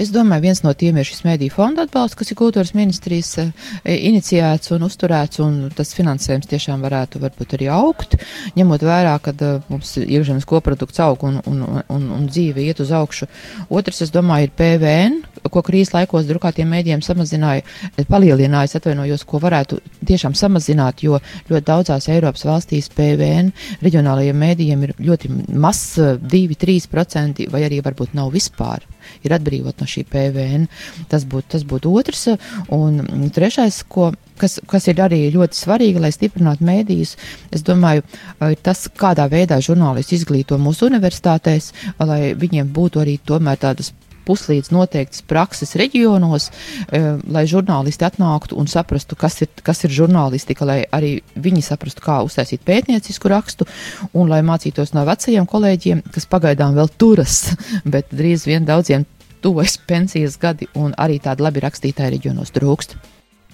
Es 0.00 0.08
domāju, 0.12 0.46
viens 0.46 0.62
no 0.64 0.72
tiem 0.72 0.96
ir 0.96 1.04
šis 1.04 1.20
mediju 1.26 1.52
fonda 1.52 1.84
atbalsts, 1.84 2.16
kas 2.16 2.32
ir 2.32 2.38
kultūras 2.38 2.72
ministrijas 2.76 3.32
e, 3.42 3.46
iniciēts 3.92 4.72
un 4.72 4.86
uzturēts, 4.86 5.40
un 5.44 5.58
tas 5.76 5.92
finansējums 5.96 6.48
tiešām 6.48 6.84
varētu 6.84 7.20
varbūt 7.20 7.56
arī 7.58 7.68
augt, 7.72 8.16
ņemot 8.56 8.86
vērā, 8.88 9.12
ka 9.24 9.34
uh, 9.34 9.42
e, 9.44 9.50
mums 9.68 9.92
iekšzemes 10.00 10.48
koprodukts 10.48 11.02
aug 11.04 11.26
un, 11.28 11.40
un, 11.50 11.64
un, 11.92 12.06
un 12.16 12.24
dzīve 12.30 12.64
iet 12.64 12.80
uz 12.80 12.92
augšu. 12.96 13.28
Otrs, 13.68 14.00
es 14.06 14.14
domāju, 14.14 14.48
ir 14.48 14.54
PVN, 14.56 15.18
ko 15.52 15.60
krīzes 15.66 15.92
laikos 15.92 16.24
drukātiem 16.30 16.72
mēdījiem 16.72 17.04
samazināja, 17.04 17.66
palielināja, 18.08 18.78
atvainojos, 18.80 19.26
ko 19.28 19.42
varētu 19.42 19.82
tiešām 20.08 20.36
samazināt, 20.38 21.04
jo 21.04 21.20
ļoti 21.50 21.66
daudzās 21.68 22.08
Eiropas 22.12 22.46
valstīs 22.48 22.88
PVN 22.96 23.52
reģionālajiem 23.84 24.42
mēdījiem 24.46 24.88
ir 24.88 24.96
ļoti 25.02 25.34
mazs, 25.52 26.00
2-3% 26.32 27.50
vai 27.52 27.66
arī 27.68 27.82
varbūt 27.84 28.16
nav 28.16 28.32
vispār 28.32 28.88
ir 29.22 29.36
atbrīvot 29.36 29.82
no 29.82 29.88
šī 29.88 30.04
PVN. 30.10 30.68
Tas 31.12 31.26
būtu 31.28 31.56
tas 31.56 31.66
būt 31.68 31.88
otrs. 31.90 32.28
Un 32.72 33.30
trešais, 33.34 33.82
ko 33.88 34.12
kas, 34.40 34.58
kas 34.68 34.88
ir 34.90 35.00
arī 35.04 35.22
ļoti 35.34 35.58
svarīgi, 35.58 36.02
lai 36.02 36.12
stiprinātu 36.14 36.66
mēdījus, 36.66 37.16
es 37.54 37.64
domāju, 37.66 38.04
ir 38.48 38.60
tas, 38.64 38.86
kādā 38.98 39.28
veidā 39.32 39.60
žurnālisti 39.62 40.18
izglīto 40.18 40.58
mūsu 40.60 40.88
universitātēs, 40.90 41.72
lai 42.02 42.34
viņiem 42.38 42.72
būtu 42.74 43.02
arī 43.02 43.18
tomēr 43.26 43.60
tādas 43.62 43.92
puslīdz 44.26 44.72
noteiktas 44.74 45.24
prakses 45.28 45.74
reģionos, 45.78 46.48
e, 46.48 47.02
lai 47.32 47.44
žurnālisti 47.50 48.06
atnāktu 48.08 48.58
un 48.60 48.70
saprastu, 48.70 49.18
kas 49.18 49.40
ir, 49.44 49.50
kas 49.62 49.84
ir 49.86 49.94
žurnālistika, 49.94 50.66
lai 50.68 50.80
arī 50.90 51.14
viņi 51.34 51.64
saprastu, 51.66 52.04
kā 52.04 52.20
uztaisīt 52.26 52.64
pētniecisku 52.66 53.30
rakstu, 53.32 53.68
un 54.12 54.30
lai 54.32 54.42
mācītos 54.46 54.94
no 54.96 55.06
vecajiem 55.08 55.48
kolēģiem, 55.48 56.04
kas 56.14 56.28
pagaidām 56.30 56.76
vēl 56.78 56.92
turas, 56.98 57.42
bet 57.94 58.12
drīz 58.14 58.46
vien 58.48 58.68
daudziem 58.68 59.06
tuvojas 59.42 59.78
pensijas 59.86 60.38
gadi, 60.38 60.70
un 60.78 60.94
arī 60.98 61.18
tādi 61.22 61.42
labi 61.42 61.64
rakstītāji 61.64 62.16
reģionos 62.16 62.54
trūkst. 62.54 62.96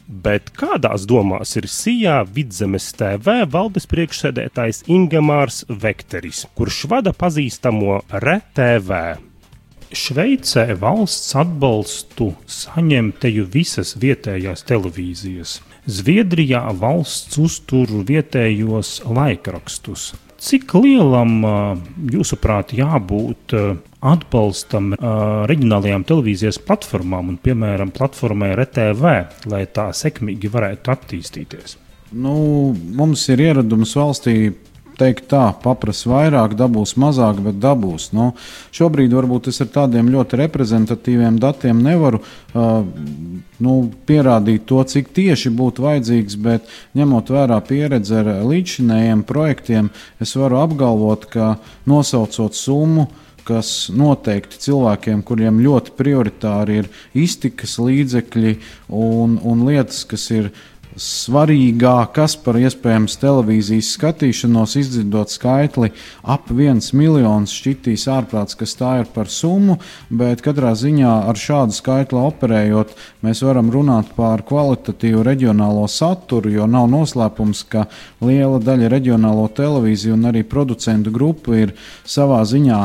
Bet 0.09 0.55
kādās 0.57 1.05
domās 1.05 1.51
ir 1.61 1.67
Sijā 1.69 2.23
Vidzemes 2.25 2.87
TV 2.97 3.43
valdes 3.53 3.85
priekšsēdētājs 3.91 4.87
Ingemārs 4.89 5.67
Vekteris, 5.69 6.47
kurš 6.57 6.87
vada 6.89 7.13
pazīstamo 7.13 8.01
RTV? 8.17 9.28
Šveicē 9.89 10.75
valsts 10.77 11.33
atbalstu 11.39 12.35
saņem 12.45 13.09
teju 13.23 13.47
visas 13.49 13.95
vietējās 13.97 14.67
televīzijas. 14.69 15.59
Zviedrijā 15.89 16.61
valsts 16.77 17.39
uztur 17.41 17.89
vietējos 18.05 18.99
laikrakstus. 19.09 20.11
Cik 20.39 20.77
lielam, 20.77 21.41
jūsuprāt, 22.13 22.77
jābūt 22.77 23.57
atbalstam 24.05 24.93
reģionālajām 25.49 26.05
televīzijas 26.07 26.61
platformām 26.69 27.33
un, 27.33 27.41
piemēram, 27.43 27.91
platformai 27.97 28.53
RTV, 28.61 29.15
lai 29.51 29.65
tā 29.73 29.89
sekmīgi 29.97 30.53
varētu 30.53 30.95
attīstīties? 30.95 31.79
Nu, 32.13 32.37
mums 32.77 33.25
ir 33.33 33.41
ieradums 33.49 33.97
valstī 33.97 34.53
teikt 34.99 35.29
tā, 35.31 35.45
paprasa 35.63 36.11
vairāk, 36.11 36.57
dabūs 36.59 36.97
mazāk, 37.01 37.41
bet 37.45 37.61
dabūs. 37.63 38.11
Nu, 38.17 38.33
šobrīd 38.75 39.15
varbūt 39.15 39.51
es 39.53 39.63
ar 39.65 39.71
tādiem 39.75 40.11
ļoti 40.13 40.41
reprezentatīviem 40.43 41.39
datiem 41.43 41.81
nevaru 41.85 42.21
uh, 42.23 42.83
nu, 43.65 43.77
pierādīt 44.09 44.67
to, 44.69 44.83
cik 44.83 45.13
tieši 45.17 45.53
būtu 45.55 45.87
vajadzīgs, 45.87 46.39
bet 46.43 46.69
ņemot 46.99 47.33
vērā 47.35 47.61
pieredzi 47.69 48.19
ar 48.21 48.33
līdzšinējiem 48.49 49.25
projektiem, 49.29 49.93
es 50.23 50.35
varu 50.39 50.61
apgalvot, 50.63 51.29
ka 51.33 51.55
nosaucot 51.89 52.59
summu, 52.59 53.09
kas 53.49 53.89
noteikti 53.97 54.61
cilvēkiem, 54.61 55.23
kuriem 55.25 55.61
ļoti 55.65 55.95
prioritāri 55.97 56.83
ir 56.83 56.91
iztikas 57.17 57.79
līdzekļi 57.81 58.59
un, 58.93 59.39
un 59.41 59.65
lietas, 59.69 60.03
kas 60.09 60.29
ir 60.35 60.51
svarīgākas 60.99 62.35
par 62.43 62.59
iespējams 62.59 63.17
televīzijas 63.23 63.93
skatīšanos, 63.95 64.75
izdzirdot 64.81 65.31
skaitli 65.33 65.93
ap 66.27 66.51
viens 66.51 66.91
miljons, 66.97 67.55
šķitīs 67.55 68.09
ārprāts, 68.11 68.59
kas 68.59 68.75
tā 68.79 68.97
ir 69.03 69.11
par 69.15 69.31
summu, 69.33 69.79
bet 70.11 70.43
katrā 70.45 70.75
ziņā 70.79 71.13
ar 71.31 71.39
šādu 71.39 71.77
skaitli 71.77 72.21
operējot, 72.21 72.95
mēs 73.23 73.43
varam 73.47 73.71
runāt 73.75 74.11
par 74.19 74.43
kvalitatīvu 74.49 75.23
reģionālo 75.27 75.87
saturu, 75.91 76.51
jo 76.53 76.67
nav 76.71 76.91
noslēpums, 76.93 77.63
ka 77.71 77.87
liela 78.25 78.59
daļa 78.63 78.91
reģionālo 78.93 79.47
televīziju 79.55 80.19
un 80.19 80.33
arī 80.33 80.43
producentu 80.43 81.15
grupu 81.15 81.55
ir 81.63 81.77
savā 82.09 82.43
ziņā 82.49 82.83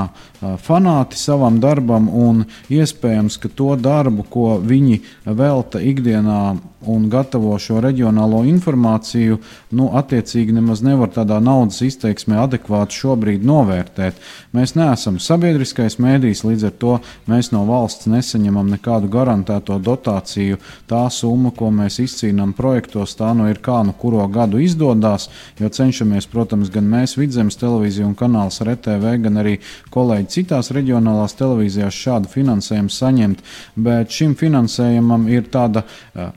fanāti 0.64 1.18
savam 1.18 1.60
darbam, 1.64 2.10
un 2.10 2.44
iespējams, 2.74 3.40
ka 3.42 3.50
to 3.50 3.74
darbu, 3.80 4.26
ko 4.30 4.58
viņi 4.62 5.02
velta 5.26 5.82
ikdienā 5.82 6.42
un 6.88 7.08
gatavo 7.10 7.56
šo 7.60 7.80
reģionālo 8.04 8.44
informāciju, 8.50 9.40
nu, 9.72 9.90
attiecīgi 9.96 10.54
nemaz 10.54 10.82
nevar 10.84 11.10
tādā 11.14 11.40
naudas 11.40 11.82
izteiksmē 11.86 12.42
adekvāti 12.44 13.00
šobrīd 13.00 13.44
novērtēt. 13.48 14.20
Mēs 14.54 14.76
neesam 14.76 15.20
sabiedriskais 15.20 15.98
mēdījis, 16.04 16.44
līdz 16.44 16.66
ar 16.68 16.74
to 16.82 16.98
mēs 17.32 17.52
no 17.54 17.64
valsts 17.66 18.10
nesaņemam 18.12 18.70
nekādu 18.74 19.10
garantēto 19.10 19.80
dotāciju. 19.80 20.60
Tā 20.88 21.06
summa, 21.10 21.54
ko 21.56 21.72
mēs 21.72 22.02
izcīnām 22.04 22.54
projektos, 22.54 23.16
tā 23.16 23.32
nu 23.34 23.48
ir 23.50 23.62
kā 23.64 23.84
nu 23.88 23.94
kuro 23.94 24.28
gadu 24.28 24.60
izdodas, 24.60 25.30
jo 25.60 25.70
cenšamies, 25.70 26.28
protams, 26.28 26.72
gan 26.74 26.90
mēs, 26.90 27.16
Vidzemes 27.18 27.58
televīzija 27.62 28.08
un 28.08 28.18
kanāls 28.20 28.60
RTV, 28.66 29.16
gan 29.24 29.40
arī 29.40 29.58
kolēģi 29.94 30.32
citās 30.34 30.74
reģionālās 30.76 31.38
televīzijās 31.40 31.96
šādu 32.04 32.32
finansējumu 32.32 32.92
saņemt, 32.92 33.44
bet 33.76 34.12
šim 34.12 34.36
finansējumam 34.40 35.28
ir 35.32 35.48
tāda 35.54 35.86
uh, 35.86 36.34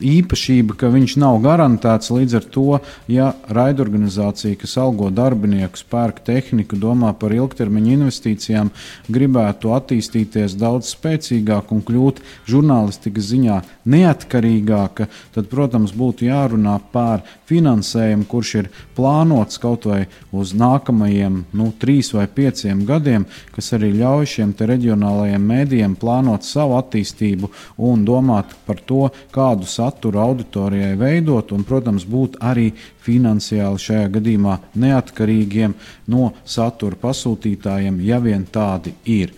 īpašība, 0.00 0.75
ka 0.78 0.90
viņš 0.92 1.16
nav 1.22 1.38
garantēts. 1.44 2.12
Līdz 2.14 2.38
ar 2.38 2.46
to, 2.54 2.66
ja 3.10 3.32
raidorganizācija, 3.52 4.58
kas 4.60 4.76
algo 4.80 5.10
darbiniekus, 5.14 5.84
pērk 5.90 6.22
tehniku, 6.26 6.78
domā 6.80 7.12
par 7.18 7.34
ilgtermiņa 7.36 7.94
investīcijām, 7.96 8.72
gribētu 9.12 9.74
attīstīties 9.76 10.56
daudz 10.60 10.92
spēcīgāk 10.94 11.72
un 11.74 11.82
kļūt 11.86 12.22
žurnālistikas 12.50 13.30
ziņā 13.32 13.60
neatkarīgāka, 13.86 15.08
tad, 15.34 15.50
protams, 15.52 15.94
būtu 15.96 16.28
jārunā 16.28 16.78
par 16.92 17.24
finansējumu, 17.46 18.26
kurš 18.30 18.54
ir 18.60 18.70
plānots 18.96 19.60
kaut 19.62 19.86
vai 19.86 20.00
uz 20.34 20.52
nākamajiem 20.56 21.42
nu, 21.56 21.70
trīs 21.80 22.12
vai 22.16 22.26
pieciem 22.26 22.84
gadiem, 22.88 23.26
kas 23.54 23.72
arī 23.76 23.92
ļauj 24.00 24.30
šiem 24.34 24.54
reģionālajiem 24.56 25.46
mēdījiem 25.52 25.96
plānot 26.00 26.46
savu 26.46 26.76
attīstību 26.80 27.50
un 27.88 28.04
domāt 28.08 28.54
par 28.66 28.80
to, 28.88 29.06
kādu 29.34 29.68
saturu 29.70 30.22
auditorijai 30.56 30.96
veidot, 30.96 31.52
un, 31.52 31.64
protams, 31.64 32.06
būt 32.08 32.40
arī 32.40 32.70
finansiāli 33.04 33.82
šajā 33.82 34.08
gadījumā 34.16 34.56
neatkarīgiem 34.74 35.76
no 36.12 36.32
satura 36.44 36.96
pasūtītājiem, 36.96 38.00
ja 38.00 38.18
vien 38.20 38.46
tādi 38.46 38.94
ir. 39.04 39.34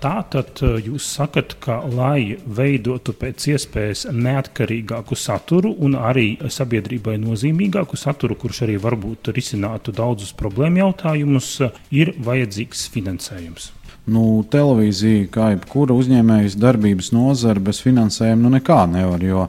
Tā 0.00 0.22
tad 0.32 0.62
eh, 0.64 0.78
jūs 0.80 1.04
sakat, 1.18 1.58
ka, 1.60 1.82
lai 1.92 2.38
veidotu 2.40 3.12
pēc 3.12 3.50
iespējas 3.52 4.06
neatkarīgāku 4.16 5.18
saturu 5.18 5.74
un 5.84 5.98
arī 5.98 6.38
sabiedrībai 6.40 7.18
nozīmīgāku 7.20 7.98
saturu, 8.00 8.38
kurš 8.40 8.64
arī 8.64 8.78
varbūt 8.80 9.28
risinātu 9.36 9.92
daudzus 9.92 10.32
problēmu 10.38 10.86
jautājumus, 10.86 11.58
ir 11.92 12.14
vajadzīgs 12.16 12.88
finansējums. 12.94 13.74
Nu, 14.08 14.40
televīzija, 14.48 15.26
kā 15.32 15.50
jebkura 15.52 15.92
uzņēmējas 16.00 16.54
darbības 16.56 17.10
nozara, 17.12 17.60
bez 17.60 17.82
finansējuma 17.84 18.40
nu 18.46 18.52
nekā 18.54 18.78
nevar. 18.88 19.24
Jo, 19.24 19.42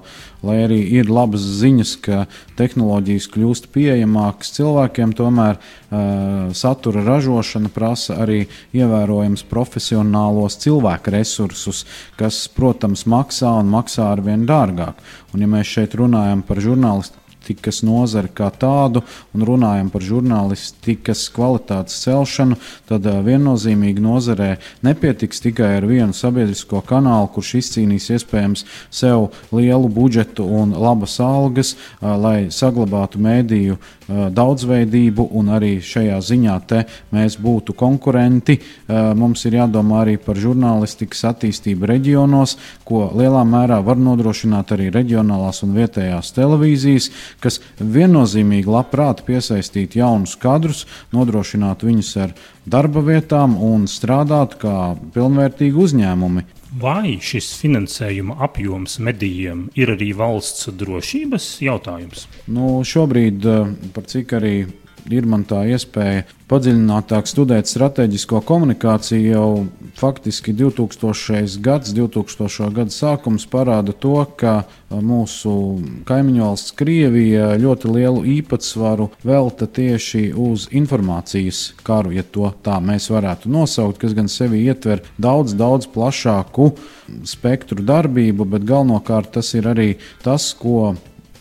lai 0.45 0.57
arī 0.65 0.79
ir 0.99 1.11
labas 1.11 1.43
ziņas, 1.59 1.93
ka 2.05 2.23
tehnoloģijas 2.59 3.27
kļūst 3.33 3.69
pieejamākas 3.75 4.53
cilvēkiem, 4.55 5.13
tomēr 5.17 5.59
uh, 5.59 6.49
satura 6.55 7.03
ražošana 7.07 7.71
prasa 7.75 8.19
arī 8.23 8.41
ievērojams 8.75 9.45
profesionālos 9.51 10.59
cilvēku 10.63 11.15
resursus, 11.15 11.85
kas, 12.19 12.45
protams, 12.55 13.05
maksā 13.09 13.55
un 13.59 13.71
maksā 13.73 14.11
ar 14.13 14.23
vien 14.25 14.47
dārgāk. 14.49 14.99
Un, 15.33 15.43
ja 15.43 15.51
mēs 15.51 15.75
šeit 15.77 15.97
runājam 15.99 16.43
par 16.45 16.61
žurnālistu 16.63 17.28
žurnālistikas 17.49 17.81
nozari 17.83 18.29
kā 18.29 18.51
tādu 18.51 19.01
un 19.33 19.43
runājam 19.43 19.89
par 19.89 20.01
žurnālistikas 20.01 21.29
kvalitātes 21.33 22.03
celšanu, 22.03 22.57
tad 22.87 23.05
viennozīmīgi 23.05 23.99
nozarē 23.99 24.59
nepietiks 24.83 25.41
tikai 25.41 25.77
ar 25.77 25.85
vienu 25.85 26.13
sabiedrisko 26.13 26.81
kanālu, 26.81 27.29
kurš 27.33 27.55
izcīnīs 27.59 28.09
iespējams 28.11 28.65
sev 28.91 29.31
lielu 29.51 29.89
budžetu 29.89 30.45
un 30.45 30.73
labas 30.73 31.19
algas, 31.19 31.75
lai 32.01 32.49
saglabātu 32.51 33.19
mēdīju 33.19 33.77
daudzveidību 34.09 35.29
un 35.37 35.49
arī 35.53 35.79
šajā 35.81 36.19
ziņā 36.19 36.57
mēs 37.13 37.37
būtu 37.39 37.73
konkurenti. 37.77 38.59
Mums 38.89 39.45
ir 39.45 39.59
jādomā 39.59 40.03
arī 40.03 40.17
par 40.17 40.37
žurnālistikas 40.37 41.23
attīstību 41.29 41.87
reģionos, 41.89 42.57
ko 42.85 43.09
lielā 43.15 43.43
mērā 43.45 43.79
var 43.85 43.97
nodrošināt 44.01 44.73
arī 44.75 44.89
reģionālās 44.93 45.63
un 45.63 45.75
vietējās 45.77 46.33
televīzijas, 46.35 47.09
kas 47.43 47.59
viennozīmīgi 47.79 48.69
labprāt 48.69 49.23
piesaistītu 49.27 50.01
jaunus 50.01 50.35
kadrus, 50.39 50.85
nodrošinātu 51.15 51.89
viņus 51.89 52.13
ar 52.25 52.35
darba 52.69 53.03
vietām 53.05 53.57
un 53.63 53.87
strādātu 53.89 54.61
kā 54.63 54.77
pilnvērtīgi 55.15 55.85
uzņēmumi. 55.85 56.45
Vai 56.79 57.15
šis 57.17 57.47
finansējuma 57.57 58.35
apjoms 58.45 58.99
medijiem 59.01 59.63
ir 59.79 59.95
arī 59.95 60.11
valsts 60.13 60.69
drošības 60.77 61.47
jautājums? 61.65 62.27
Nu, 62.45 62.83
šobrīd, 62.85 63.45
eh, 63.45 63.73
par 63.95 64.05
cik 64.05 64.37
arī 64.37 64.53
ir 65.13 65.27
man 65.29 65.45
tā 65.47 65.63
iespēja 65.69 66.25
padziļinātāk 66.49 67.29
studēt 67.29 67.69
strateģisko 67.69 68.41
komunikāciju. 68.45 69.19
Jau 69.29 69.49
faktiski 69.99 70.53
2000. 70.57 71.59
gads, 71.61 71.93
2000. 71.93 72.69
gada 72.73 72.93
sākums 72.93 73.45
parāda 73.49 73.93
to, 73.93 74.17
ka 74.39 74.63
mūsu 74.89 75.53
kaimiņu 76.09 76.45
valsts 76.45 76.73
Krievija 76.79 77.51
ļoti 77.61 77.93
lielu 77.93 78.23
īpatsvaru 78.39 79.09
velta 79.25 79.67
tieši 79.69 80.29
uz 80.33 80.67
informācijas 80.73 81.61
karu, 81.85 82.13
ja 82.17 82.23
to 82.23 82.49
tā 82.65 82.79
mēs 82.81 83.09
varētu 83.13 83.51
nosaukt, 83.53 83.99
kas 84.01 84.15
gan 84.17 84.31
sevi 84.31 84.63
ietver 84.65 85.03
daudz, 85.21 85.53
daudz 85.57 85.89
plašāku 85.93 86.71
spektru 87.29 87.85
darbību, 87.85 88.47
bet 88.49 88.65
galvenokārt 88.69 89.35
tas 89.37 89.53
ir 89.57 89.69
arī 89.69 89.91
tas, 90.23 90.51
ko 90.57 90.95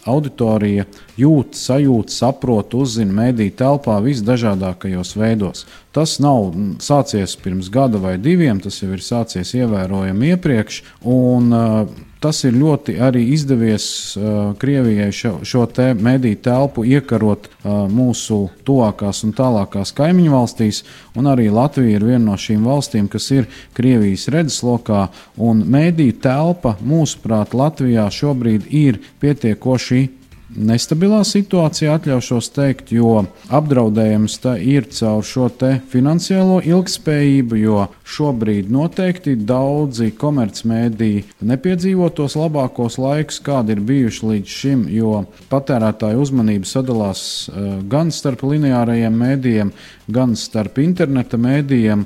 auditorija 0.08 0.86
jūt, 1.20 1.58
sajūt, 1.58 2.12
saprot, 2.14 2.74
uzzina 2.78 3.14
mediju 3.22 3.54
telpā 3.58 3.98
visdažādākajos 4.04 5.14
veidos. 5.18 5.66
Tas 5.92 6.18
nav 6.22 6.52
sācies 6.84 7.36
pirms 7.42 7.70
gada 7.74 8.00
vai 8.02 8.16
diviem, 8.22 8.60
tas 8.64 8.80
jau 8.82 8.90
ir 8.94 9.04
sācies 9.04 9.54
ievērojami 9.58 10.34
iepriekš. 10.34 10.82
Un, 11.04 11.52
uh, 11.52 12.07
Tas 12.18 12.40
ir 12.42 12.56
ļoti 12.58 12.96
arī 12.98 13.20
izdevies 13.30 13.84
uh, 14.18 14.50
Krievijai 14.58 15.12
šo, 15.14 15.36
šo 15.46 15.66
te 15.70 15.92
mediju 15.94 16.40
telpu 16.42 16.82
iekarot 16.82 17.46
uh, 17.46 17.86
mūsu 17.86 18.40
tuvākās 18.66 19.22
un 19.26 19.36
tālākās 19.38 19.94
kaimiņu 19.94 20.34
valstīs, 20.34 20.82
arī 21.14 21.46
Latvija 21.54 22.00
ir 22.00 22.06
viena 22.08 22.24
no 22.32 22.34
šīm 22.34 22.66
valstīm, 22.66 23.06
kas 23.12 23.30
ir 23.30 23.46
Krievijas 23.78 24.26
redzeslokā. 24.34 25.06
Mediju 25.38 26.18
telpa, 26.22 26.74
mūsuprāt, 26.82 27.54
Latvijā 27.54 28.08
šobrīd 28.10 28.66
ir 28.74 28.98
pietiekoši 29.22 30.17
nestabilā 30.56 31.20
situācijā, 31.26 31.98
atļaušos 31.98 32.50
teikt, 32.56 32.92
jo 32.96 33.24
apdraudējums 33.52 34.38
ir 34.64 34.88
caur 34.94 35.24
šo 35.26 35.48
finansiālo 35.92 36.60
ilgspējību, 36.64 37.58
jo 37.60 37.86
šobrīd 38.08 38.70
noteikti 38.72 39.36
daudzi 39.36 40.10
komercmediji 40.18 41.24
nepiedzīvo 41.40 42.08
tos 42.16 42.36
labākos 42.38 42.98
laikus, 43.00 43.40
kādi 43.44 43.74
ir 43.76 43.80
bijuši 43.88 44.26
līdz 44.32 44.56
šim, 44.60 44.86
jo 44.92 45.24
patērētāju 45.50 46.24
uzmanība 46.24 46.68
sadalās 46.68 47.22
uh, 47.48 47.78
gan 47.88 48.12
starp 48.14 48.44
lineārajiem 48.48 49.18
mēdījiem, 49.24 49.72
gan 50.08 50.34
starp 50.36 50.80
interneta 50.82 51.38
mēdījiem. 51.40 52.04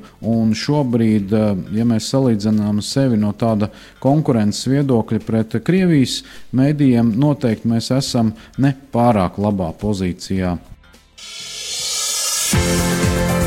Šobrīd, 0.63 1.33
uh, 1.37 1.55
ja 1.75 1.87
mēs 1.89 2.11
salīdzinām 2.13 2.83
sevi 2.85 3.21
no 3.21 3.33
tāda 3.39 3.71
konkurences 4.03 4.69
viedokļa 4.71 5.23
pret 5.27 5.59
Krievijas 5.65 6.21
mēdījiem, 6.57 7.15
noteikti 7.19 7.71
mēs 7.73 7.93
esam 7.95 8.35
ne 8.59 8.75
pārāk 8.93 9.41
labā 9.43 9.73
pozīcijā. 9.81 10.57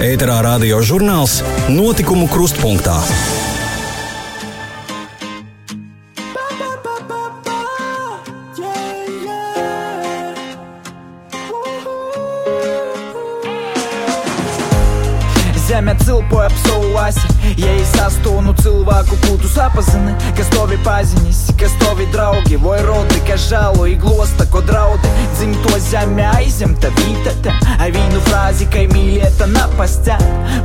Ēterā 0.06 0.42
radio 0.44 0.82
žurnāls 0.86 1.40
Notikumu 1.72 2.28
krustpunktā. 2.30 3.00
Ko 19.76 19.82
tu 19.82 19.92
sapazini 19.92 20.16
Kas 20.38 20.50
tovi 20.50 20.78
pazinis, 20.84 21.52
kas 21.60 21.72
tovi 21.80 22.06
draugi 22.12 22.56
Vai 22.58 22.82
rodi, 22.82 23.20
kas 23.36 23.50
žalo 23.50 23.88
i 23.88 23.96
glosta, 23.96 24.46
ko 24.52 24.62
draudi 24.62 25.08
Dzimto 25.36 25.80
zeme 25.80 26.24
aizemta 26.38 26.88
vītata 26.96 27.52
A 27.84 27.90
vīnu 27.92 28.22
frāzi, 28.30 28.68
kai 28.72 28.86
mīlieta 28.88 29.48
napastē 29.52 30.16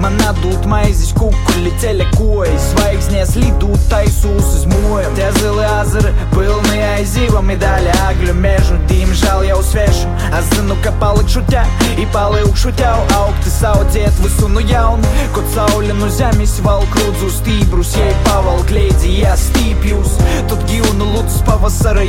Man 0.02 0.18
atdūt 0.28 0.68
maizes 0.70 1.10
kukuli, 1.16 1.72
ceļa 1.82 2.06
kojas 2.14 2.68
Zvaigznēs 2.70 3.34
lidūt 3.40 3.88
taisūs 3.90 4.52
uz 4.60 4.66
moju 4.70 5.10
Tie 5.18 5.30
zili 5.40 5.64
azari, 5.66 6.12
pilni 6.30 6.78
aizīvami 6.92 7.56
daļa 7.58 7.96
agļu 8.06 8.36
mežu 8.38 8.78
Diemžēl 8.92 9.48
jau 9.48 9.58
svešu, 9.66 10.12
es 10.38 10.52
zinu, 10.54 10.78
ka 10.84 10.94
palikšu 11.02 11.42
te 11.50 11.66
I 11.98 12.06
palikšu 12.14 12.74
tev 12.78 13.02
augti 13.18 13.50
saudziet 13.50 14.22
visu 14.22 14.52
nu 14.52 14.62
jaunu 14.70 15.16
Kod 15.34 15.50
saulė 15.56 15.98
nu 15.98 16.12
zemes 16.20 16.60
valk 16.62 16.94
rūdzu 17.02 17.34
stybrus 17.40 17.96
Jei 17.98 18.14
pavalk 18.28 18.70
leidzi 18.70 19.18
ją 19.24 19.34
stypjus 19.48 20.14
Tad 20.46 20.64
gyvūnų 20.70 21.12
lūdus 21.16 21.42
pavasarą 21.50 22.06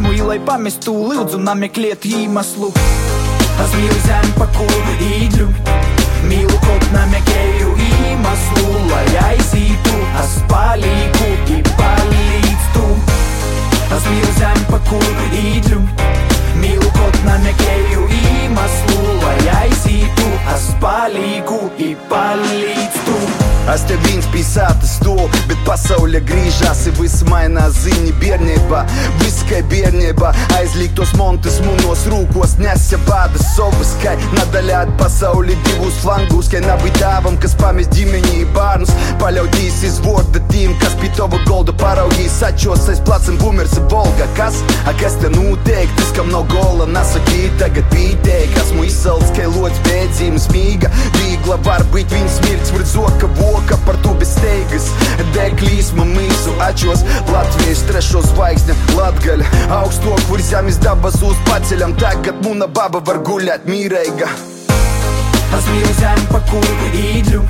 įdvesmu 0.00 0.12
Į 0.16 0.26
lai 0.26 0.38
pamestų 0.40 0.92
lūdzu 1.12 1.38
nameklėt 1.38 2.04
įmaslu 2.06 2.72
Es 3.60 3.72
mīlu 3.76 3.98
zemi, 4.06 4.32
pa 4.38 4.46
kuru 4.56 4.94
īdļu 5.04 5.48
Mīlu 6.28 6.56
kaut 6.64 6.86
namekēju 6.94 7.74
īmaslu 7.76 8.80
Lai 8.90 9.06
aizītu, 9.30 9.92
es 10.20 10.32
palīku, 10.48 11.28
i 11.54 11.60
palīdzu. 11.78 12.86
Es 13.96 14.04
mīlu 14.08 14.32
zemi, 14.38 14.64
pa 14.70 14.80
kuru 14.88 15.26
īdļu 15.42 15.80
Mīlu 16.60 16.90
kaut 16.96 17.20
namekēju 17.26 18.08
īmaslu 18.20 19.18
Lai 19.20 19.38
aizītu, 19.60 20.28
es 20.54 20.70
palīku, 20.80 21.60
i 21.78 21.94
palīdzu. 22.08 23.18
Es 23.70 23.84
te 23.86 23.94
viens 24.06 24.26
pie 24.32 24.40
sātas 24.42 24.96
stāvu, 24.96 25.28
bet 25.46 25.60
pasaule 25.66 26.18
griežas, 26.26 26.69
viss 27.00 27.24
mainās 27.28 27.78
ziņa 27.84 28.12
bērnībā. 28.20 28.82
Viss 29.22 29.44
kā 29.48 29.60
bērnībā, 29.70 30.32
aizliegtos 30.58 31.14
montes 31.18 31.60
mūnos 31.64 32.04
rūkos, 32.12 32.56
nesja 32.60 32.98
bādas 33.08 33.46
savas, 33.54 33.94
kā 34.02 34.16
nadaļāt 34.36 34.92
pasauli 35.00 35.56
divus 35.68 36.00
flangus, 36.02 36.50
kā 36.52 36.60
nabai 36.64 36.92
tēvam, 36.98 37.38
kas 37.40 37.56
pamest 37.60 37.94
ģimeni 37.96 38.44
bērnus, 38.56 38.92
paļautīs 39.22 39.80
izvorda 39.88 40.42
tīm, 40.52 40.76
kas 40.82 40.98
pie 41.00 41.10
tava 41.16 41.40
golda 41.48 41.74
paraugīs, 41.80 42.36
atšos 42.50 42.90
aiz 42.92 43.00
placam 43.06 43.40
bumers 43.40 43.78
volga, 43.92 44.28
kas, 44.38 44.60
a 44.84 44.94
kas 45.00 45.16
te 45.22 45.32
notiek, 45.32 45.88
tas 45.96 46.12
kam 46.18 46.28
no 46.34 46.44
gola, 46.52 46.88
nasakīt, 46.90 47.56
tagad 47.62 47.88
pīteik, 47.94 48.52
esmu 48.64 48.84
izsalts, 48.88 49.32
kā 49.38 49.48
lods 49.56 49.80
bēdzīmes 49.88 50.50
mīga, 50.52 50.92
vīgla 51.16 51.60
var 51.64 51.86
būt 51.94 52.12
viņas 52.12 52.40
smirts, 52.42 52.76
var 52.76 52.88
zoka 52.92 53.32
voka 53.40 53.70
ka 53.70 53.76
par 53.86 53.96
to 54.02 54.10
bez 54.18 54.32
steigas 54.34 54.88
Deklīsma 55.34 56.02
mīsu 56.08 56.50
atšos 56.66 56.89
tikslas 56.90 57.04
Latvija 57.32 57.72
iš 57.72 57.82
trešo 57.88 58.22
žvaigždė, 58.22 58.74
latgalė 58.96 59.46
Aukštuo, 59.70 60.16
kur 60.28 60.40
žemės 60.42 60.78
debesų 60.82 61.34
spaceliam 61.42 61.94
Ta, 61.98 62.14
kad 62.24 62.42
mūna 62.44 62.66
baba 62.66 63.00
vargulė 63.00 63.54
atmyreiga 63.54 64.28
Azmīlzēm 65.56 66.26
pa 66.30 66.40
kuru 66.50 66.90
īdru 66.94 67.42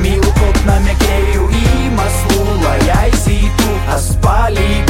Mīlu 0.00 0.30
kaut 0.38 0.56
namekēju 0.64 1.48
īmaslu, 1.60 2.44
lai 2.62 2.78
aizītu, 3.02 3.72
as 3.92 4.06
palīgu 4.24 4.89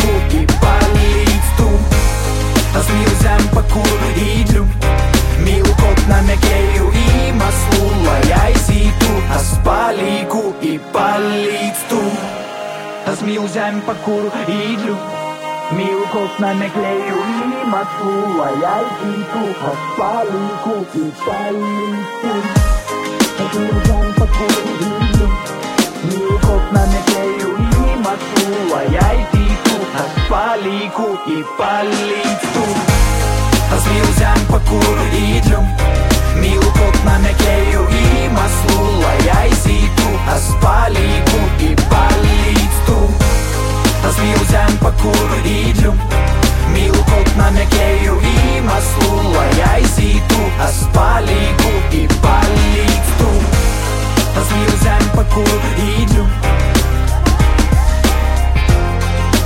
Ям 13.80 13.86
покуру 13.86 14.30
и 14.46 14.74
иду. 14.74 14.96
Милков 15.72 16.38
намеклею 16.38 17.16
и 17.16 17.64
Москву 17.66 18.42
А 18.42 18.50
я 18.60 18.82
иду 19.08 19.54
по 19.60 19.70
спалинку 19.94 20.74
и 20.94 21.12
спалинку 21.16 22.30
Покуру, 23.38 24.12
покуру 24.18 24.62
и 24.80 24.92
иду 25.12 25.28
на 26.72 26.86
намеклею 26.86 27.56
и 27.56 27.96
Москву 27.98 28.50
А 28.74 28.82
я 28.90 29.14
иду 29.22 29.76
по 29.94 30.02
спалинку 30.26 31.08
и 31.26 31.42
спалинку 31.42 32.64
Разбился 33.70 34.30
покуру 34.50 35.04
и 35.12 35.38
иду. 35.38 35.60
На 37.04 37.18
намеклею 37.18 37.88
и 37.88 38.28
Москву 38.28 39.04
А 39.06 39.22
я 39.24 39.46
иду 39.46 40.18
по 40.26 40.36
спалинку 40.38 41.38
и 41.60 41.76
спалинку 41.76 42.59
Rozmíuzem 44.04 44.76
pakul 44.80 45.32
rīdļu 45.44 45.92
Mīlu 46.72 47.02
kaut 47.10 47.30
namekēju 47.38 48.14
īmaslu 48.30 49.18
Lai 49.34 49.50
aizītu, 49.74 50.40
es 50.66 50.78
palīgu 50.94 51.72
i 51.98 52.04
palīgstu 52.24 53.30
Rozmīuzem 54.38 55.04
pakul 55.16 55.52
rīdļu 55.76 56.26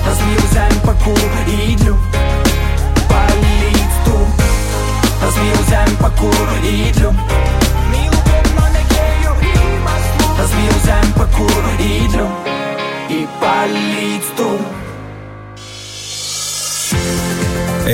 Rozmīuzem 0.07 0.79
pakul 0.87 1.23
rīdļu 1.51 1.99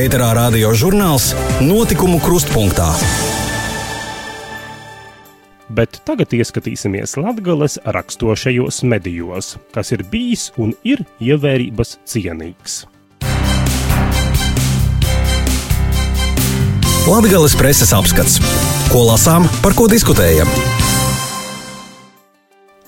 Ēterā 0.00 0.30
radio 0.32 0.70
žurnāls 0.72 1.32
Notikumu 1.60 2.22
krustpunktā. 2.24 2.86
Bet 5.76 5.98
tagad 6.08 6.32
ieskatīsimies 6.38 7.18
Latvijas 7.20 7.76
raksturošajos 7.84 8.80
medijos, 8.88 9.50
kas 9.74 9.92
ir 9.92 10.06
bijis 10.08 10.46
un 10.56 10.72
ir 10.88 11.02
ievērības 11.20 11.98
cienīgs. 12.08 12.78
Latvijas 17.04 17.58
preses 17.60 17.92
apskats. 17.92 18.40
Ko 18.94 19.04
lasām, 19.10 19.50
par 19.60 19.76
ko 19.76 19.90
diskutējam? 19.90 20.48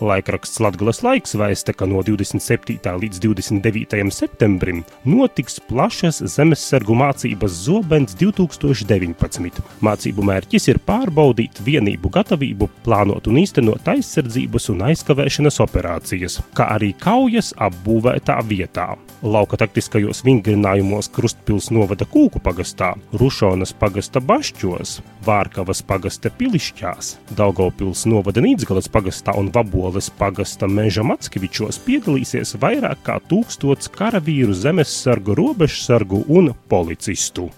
Laikraksts 0.03 0.59
Latvijas 0.59 0.99
laiks 1.05 1.37
vēsta, 1.38 1.75
ka 1.77 1.87
no 1.87 2.01
27. 2.03 2.81
līdz 3.03 3.21
29. 3.23 4.01
septembrim 4.11 4.81
notiks 5.07 5.61
plašas 5.69 6.19
zemesargu 6.33 6.97
mācības 6.99 7.61
zobens 7.69 8.17
2019. 8.19 9.62
Mācību 9.87 10.27
mērķis 10.27 10.67
ir 10.73 10.81
pārbaudīt 10.83 11.62
vienību 11.62 12.11
gatavību, 12.17 12.71
plānot 12.83 13.31
un 13.31 13.38
īstenot 13.45 13.93
aizsardzības 13.95 14.69
un 14.75 14.83
aizkavēšanas 14.91 15.62
operācijas, 15.62 16.41
kā 16.57 16.67
arī 16.75 16.91
kaujas 16.99 17.53
apbūvētā 17.62 18.41
vietā. 18.51 18.91
Lauka 19.23 19.61
taktiskajos 19.62 20.25
vingrinājumos 20.27 21.12
Krustpils 21.15 21.71
novada 21.71 22.09
Kūku 22.11 22.43
pagastā, 22.43 22.97
Rušonas 23.15 23.71
pagasta 23.79 24.19
Bašķos, 24.19 24.99
Vārkavas 25.23 25.83
pagasta 25.87 26.31
Pilišķās, 26.35 27.13
Daugavpils 27.39 28.03
novada 28.11 28.43
Nīdzgalas 28.43 28.89
pagastā 28.91 29.37
un 29.39 29.53
Vaboles 29.55 30.11
pagasta 30.19 30.67
Meža 30.67 31.05
Mackevičos 31.07 31.79
piedalīsies 31.87 32.57
vairāk 32.63 33.05
kā 33.07 33.21
tūkstots 33.31 33.93
karavīru, 33.95 34.57
zemesargu, 34.57 35.39
robežsargu 35.39 36.25
un 36.27 36.51
policistu. 36.73 37.51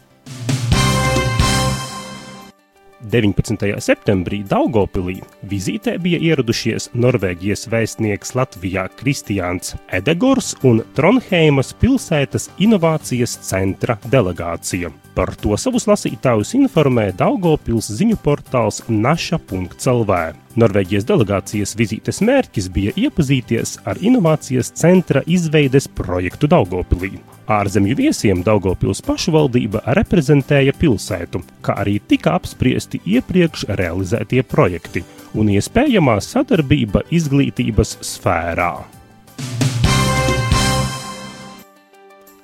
19. 3.11 3.69
septembrī 3.85 4.41
Daugopilī 4.49 5.19
vizītē 5.51 5.97
bija 6.03 6.21
ieradušies 6.31 6.91
Norvēģijas 6.97 7.67
vēstnieks 7.73 8.35
Latvijā 8.39 8.87
Kristiāns 8.99 9.75
Edegors 9.93 10.55
un 10.65 10.81
Tronheimas 10.97 11.75
pilsētas 11.81 12.49
inovācijas 12.65 13.37
centra 13.45 13.99
delegācija. 14.11 14.93
Par 15.15 15.35
to 15.39 15.59
savus 15.61 15.87
lasītājus 15.91 16.57
informē 16.59 17.11
Daugopils 17.19 17.93
ziņu 17.95 18.19
portāls 18.25 18.83
naša.lv. 18.89 20.44
Norvēģijas 20.61 21.07
delegācijas 21.09 21.75
vizītes 21.75 22.21
mērķis 22.23 22.69
bija 22.75 22.93
iepazīties 22.95 23.79
ar 23.91 23.99
inovācijas 23.99 24.71
centra 24.79 25.25
izveides 25.27 25.89
projektu 25.91 26.47
Daugopilī. 26.51 27.17
Ārzemju 27.51 27.99
viesiem 27.99 28.45
Daugopils 28.47 29.03
pašvaldība 29.05 29.83
reprezentēja 29.99 30.77
pilsētu, 30.79 31.43
kā 31.65 31.77
arī 31.83 31.99
tika 32.09 32.39
apspriesti 32.39 33.03
iepriekš 33.17 33.67
realizētie 33.83 34.47
projekti 34.47 35.03
un 35.35 35.51
iespējamā 35.59 36.21
sadarbība 36.23 37.03
izglītības 37.11 37.99
sfērā. 38.15 38.75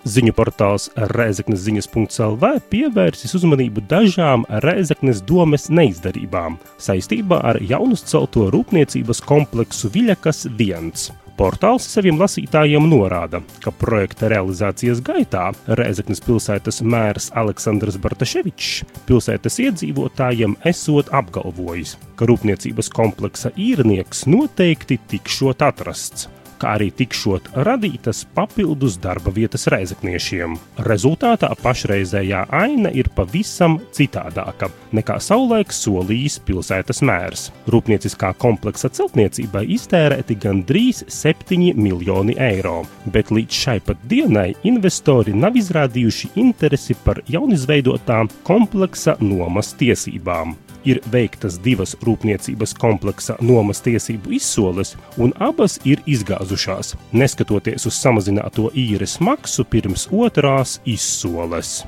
Ziņu 0.08 0.32
portāls 0.32 0.86
Rēzeknes 0.96 1.60
ziņas.lv 1.60 2.48
pievērsis 2.72 3.34
uzmanību 3.36 3.82
dažām 3.84 4.46
Rēzeknes 4.64 5.20
domes 5.28 5.68
neizdarībām 5.68 6.56
saistībā 6.80 7.42
ar 7.50 7.58
jaunus 7.60 8.06
celto 8.08 8.46
rūpniecības 8.54 9.20
kompleksu 9.28 9.92
Viļakas 9.92 10.46
1. 10.48 10.88
Portāls 11.36 11.84
saviem 11.92 12.16
lasītājiem 12.20 12.88
norāda, 12.88 13.42
ka 13.60 13.74
projekta 13.76 14.32
realizācijas 14.32 15.04
gaitā 15.04 15.50
Rēzeknes 15.68 16.24
pilsētas 16.24 16.80
mērs 16.80 17.28
Aleksandrs 17.36 18.00
Bartaševičs 18.00 19.04
pilsētas 19.04 19.60
iedzīvotājiem 19.68 20.56
esot 20.72 21.12
apgalvojis, 21.12 21.98
ka 22.16 22.28
rūpniecības 22.28 22.88
kompleksa 22.96 23.52
īrnieks 23.52 24.24
noteikti 24.32 25.00
tikšot 25.12 25.68
atrasts 25.68 26.30
kā 26.60 26.76
arī 26.76 26.90
tikšot 26.94 27.50
radītas 27.66 28.22
papildus 28.36 28.98
darba 29.00 29.32
vietas 29.34 29.66
reizekniešiem. 29.72 30.56
Rezultātā 30.86 31.50
pašreizējā 31.62 32.44
aina 32.54 32.92
ir 32.94 33.10
pavisam 33.16 33.78
citādāka 33.96 34.70
nekā 34.96 35.18
savulaik 35.22 35.72
solījis 35.74 36.40
pilsētas 36.46 37.02
mērs. 37.06 37.48
Rūpnieciskā 37.70 38.32
kompleksa 38.40 38.90
celtniecībai 39.00 39.64
iztērēti 39.76 40.38
gandrīz 40.44 41.04
7 41.08 41.74
miljoni 41.80 42.36
eiro, 42.40 42.80
bet 43.12 43.32
līdz 43.34 43.60
šai 43.64 43.78
pat 43.86 44.02
dienai 44.10 44.50
investori 44.68 45.34
nav 45.36 45.58
izrādījuši 45.60 46.34
interesi 46.40 46.96
par 47.04 47.22
jaunizveidotām 47.30 48.30
kompleksa 48.46 49.16
nomas 49.20 49.74
tiesībām 49.80 50.56
ir 50.84 51.00
veiktas 51.12 51.58
divas 51.62 51.96
rūpniecības 52.04 52.74
kompleksa 52.80 53.36
nomas 53.40 53.82
tiesību 53.84 54.36
izsoles, 54.38 54.96
un 55.18 55.34
abas 55.38 55.78
ir 55.84 56.02
izgāzušās, 56.06 56.94
neskatoties 57.12 57.88
uz 57.90 57.96
samazināto 58.00 58.70
īres 58.74 59.18
maksu 59.24 59.64
pirms 59.64 60.08
otrās 60.12 60.78
izsoles. 60.84 61.80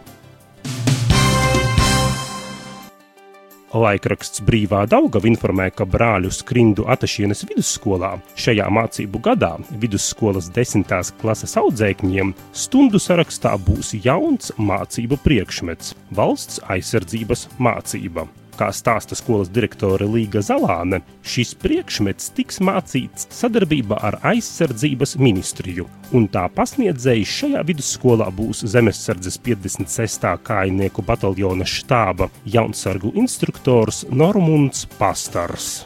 Laikraksts 3.73 4.43
Brīvā 4.45 4.83
Daugava 4.85 5.29
informē, 5.31 5.71
ka 5.73 5.87
brāļu 5.89 6.29
skrindu 6.35 6.85
atašienes 6.93 7.47
vidusskolā 7.49 8.11
šajā 8.37 8.67
mācību 8.69 9.23
gadā 9.25 9.55
vidusskolas 9.81 10.51
desmitās 10.53 11.13
klases 11.23 11.57
audzēkņiem 11.61 12.35
stundu 12.53 13.01
sarakstā 13.01 13.55
būs 13.57 13.95
jauns 14.05 14.53
mācību 14.61 15.17
priekšmets- 15.25 15.97
valsts 16.21 16.61
aizsardzības 16.69 17.49
mācība. 17.59 18.29
Kā 18.59 18.69
stāsta 18.75 19.17
skolas 19.17 19.51
direktore 19.53 20.07
Līga 20.09 20.43
Zalāne, 20.45 21.01
šis 21.25 21.55
priekšmets 21.63 22.33
tiks 22.37 22.61
mācīts 22.65 23.29
sadarbībā 23.33 24.01
ar 24.09 24.19
aizsardzības 24.33 25.17
ministriju, 25.23 25.87
un 26.13 26.29
tā 26.33 26.45
pasniedzējs 26.57 27.37
šajā 27.43 27.63
vidusskolā 27.71 28.29
būs 28.37 28.65
Zemesardzes 28.75 29.41
56. 29.47 30.29
kājnieku 30.45 31.05
bataljona 31.07 31.69
štāba 31.69 32.29
jaunsargu 32.45 33.15
instruktors 33.23 34.05
Normunds 34.13 34.85
Pastars 34.99 35.83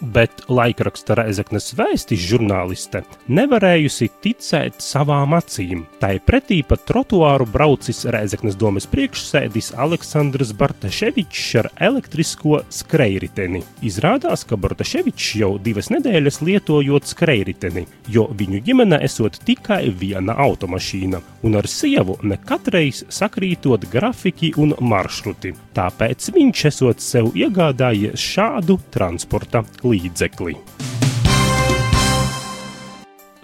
bet 0.00 0.44
laikraksta 0.48 1.16
Reizeknas 1.18 1.72
vēstis 1.76 2.22
žurnāliste 2.28 3.02
nevarējusi 3.28 4.08
ticēt 4.24 4.80
savām 4.84 5.34
acīm. 5.36 5.84
Tai 6.00 6.14
pretī 6.26 6.60
pa 6.66 6.78
trotuāru 6.78 7.46
braucis 7.50 8.04
Reizeknas 8.12 8.58
domas 8.58 8.88
priekšsēdis 8.90 9.72
Aleksandrs 9.76 10.52
Bartaševičs 10.56 11.44
ar 11.62 11.70
elektrisko 11.88 12.62
skrejriteni. 12.72 13.62
Izrādās, 13.86 14.46
ka 14.48 14.58
Bartaševičs 14.60 15.32
jau 15.40 15.52
divas 15.62 15.90
nedēļas 15.94 16.40
lietojot 16.46 17.10
skrejriteni, 17.12 17.86
jo 18.12 18.28
viņu 18.32 18.62
ģimene 18.66 19.02
esot 19.06 19.40
tikai 19.46 19.84
viena 19.90 20.36
automašīna, 20.46 21.22
un 21.46 21.60
ar 21.60 21.68
sievu 21.70 22.18
nekatreiz 22.22 23.04
sakrītot 23.12 23.88
grafiki 23.92 24.54
un 24.56 24.76
maršruti. 24.80 25.56
Tāpēc 25.76 26.30
viņš 26.32 26.60
esot 26.70 27.02
sev 27.04 27.34
iegādājies 27.36 28.16
šādu 28.16 28.78
transporta 28.94 29.60
līdzekli. 29.84 30.56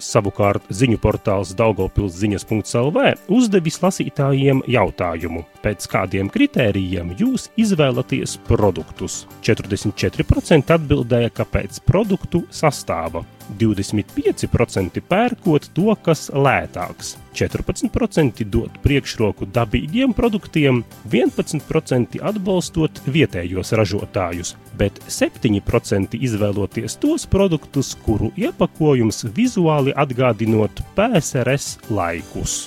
Savukārt 0.03 0.64
ziņu 0.73 0.99
portāls 0.99 1.53
Daugopils 1.57 2.16
ziņas.lv 2.18 3.05
uzdevis 3.33 3.79
lasītājiem 3.85 4.64
jautājumu, 4.75 5.45
pēc 5.62 5.87
kādiem 5.92 6.31
kritērijiem 6.33 7.12
jūs 7.21 7.51
izvēlaties 7.61 8.38
produktus. 8.49 9.23
44% 9.47 10.75
atbildēja, 10.75 11.31
ka 11.37 11.47
pēc 11.47 11.79
produktu 11.87 12.42
sastāva, 12.51 13.23
25% 13.61 15.03
pērkot 15.09 15.69
to, 15.77 15.95
kas 16.05 16.29
lētāks, 16.35 17.17
14% 17.37 18.45
dot 18.53 18.77
priekšroku 18.85 19.49
dabīgiem 19.53 20.15
produktiem, 20.17 20.83
11% 21.13 22.21
atbalstot 22.23 23.03
vietējos 23.07 23.73
ražotājus, 23.79 24.55
bet 24.79 25.01
7% 25.09 26.19
izvēloties 26.19 26.99
tos 27.03 27.27
produktus, 27.27 27.95
kuru 28.05 28.33
iepakojums 28.37 29.25
vizuāli 29.37 29.97
atgādinot 29.97 30.85
PSRS 30.97 31.79
laikus. 31.91 32.63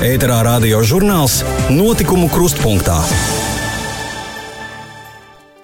Ēterā 0.00 0.40
radio 0.46 0.80
žurnāls 0.80 1.42
Notikumu 1.72 2.30
krustpunktā. 2.32 3.00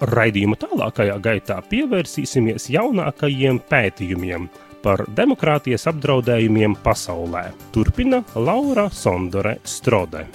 Raidījuma 0.07 0.55
tālākajā 0.61 1.16
gaitā 1.19 1.57
pievērsīsimies 1.66 2.69
jaunākajiem 2.71 3.59
pētījumiem 3.66 4.47
par 4.85 5.03
demokrātijas 5.19 5.88
apdraudējumiem 5.90 6.77
pasaulē. 6.85 7.49
Turpina 7.75 8.23
Laura 8.38 8.87
Sondore 8.92 9.57
Strode. 9.66 10.27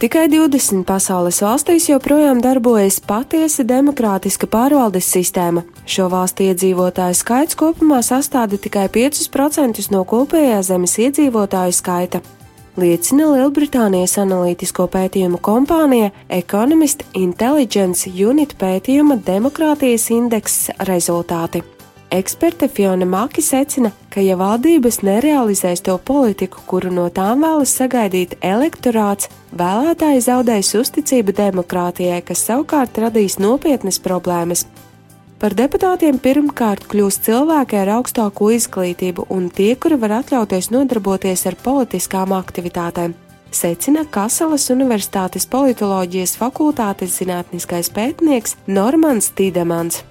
Tikai 0.00 0.26
20 0.32 0.84
pasaules 0.88 1.42
valstīs 1.44 1.90
joprojām 1.90 2.40
darbojas 2.44 3.00
patiesi 3.04 3.66
demokrātiska 3.68 4.48
pārvaldes 4.48 5.08
sistēma. 5.12 5.64
Šo 5.84 6.08
valstu 6.12 6.46
iedzīvotāju 6.48 7.16
skaits 7.20 7.56
kopumā 7.60 8.00
sastāda 8.04 8.60
tikai 8.60 8.86
5% 8.92 9.88
no 9.92 10.04
kopējā 10.08 10.60
zemes 10.72 10.96
iedzīvotāju 11.04 11.76
skaita 11.76 12.22
liecina 12.80 13.26
Lielbritānijas 13.34 14.16
analītisko 14.22 14.86
pētījumu 14.90 15.40
kompānija 15.44 16.10
Economist 16.32 17.04
Intelligence 17.18 18.10
Unit 18.10 18.56
pētījuma 18.60 19.18
demokrātijas 19.26 20.08
indeksa 20.14 20.74
rezultāti. 20.88 21.62
Eksperte 22.10 22.66
Fiona 22.66 23.06
Maki 23.06 23.42
secina, 23.44 23.92
ka 24.10 24.22
ja 24.24 24.34
valdības 24.40 24.98
nerealizēs 25.06 25.84
to 25.86 25.94
politiku, 26.02 26.64
kuru 26.66 26.90
no 26.90 27.06
tām 27.14 27.44
vēlas 27.46 27.76
sagaidīt 27.78 28.34
elektorāts, 28.42 29.30
vēlētāji 29.54 30.24
zaudēs 30.26 30.74
uzticību 30.80 31.36
demokrātijai, 31.38 32.18
kas 32.26 32.42
savukārt 32.48 32.98
radīs 32.98 33.38
nopietnas 33.38 34.00
problēmas, 34.02 34.66
Par 35.40 35.54
deputātiem 35.56 36.18
pirmkārt 36.20 36.82
kļūst 36.92 37.24
cilvēki 37.24 37.78
ar 37.80 37.94
augstāko 37.94 38.50
izglītību 38.52 39.24
un 39.32 39.46
tie, 39.48 39.72
kuri 39.80 39.96
var 39.96 40.18
atļauties 40.18 40.68
nodarboties 40.68 41.46
ar 41.48 41.54
politiskām 41.64 42.34
aktivitātēm, 42.36 43.14
secina 43.48 44.02
Kaselas 44.04 44.68
Universitātes 44.74 45.46
politoloģijas 45.48 46.34
fakultātes 46.36 47.14
zinātniskais 47.22 47.88
pētnieks 47.96 48.58
Normans 48.68 49.30
Tīdemans. 49.38 50.02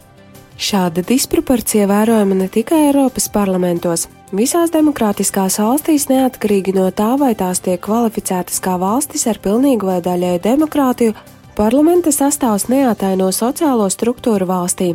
Šāda 0.57 1.03
disproporcija 1.05 1.85
vērojama 1.87 2.35
ne 2.41 2.47
tikai 2.49 2.87
Eiropas 2.87 3.29
parlamentos. 3.29 4.07
Visās 4.33 4.73
demokrātiskās 4.73 5.59
valstīs, 5.61 6.07
neatkarīgi 6.09 6.73
no 6.73 6.87
tā, 6.89 7.11
vai 7.21 7.35
tās 7.37 7.61
tiek 7.61 7.77
kvalificētas 7.85 8.57
kā 8.65 8.79
valstis 8.81 9.27
ar 9.29 9.37
pilnīgu 9.45 9.91
vai 9.93 9.99
daļēju 10.09 10.41
demokrātiju, 10.49 11.15
parlamenta 11.53 12.09
sastāvs 12.09 12.65
neataino 12.73 13.29
sociālo 13.29 13.85
struktūru 13.93 14.49
valstī. 14.49 14.89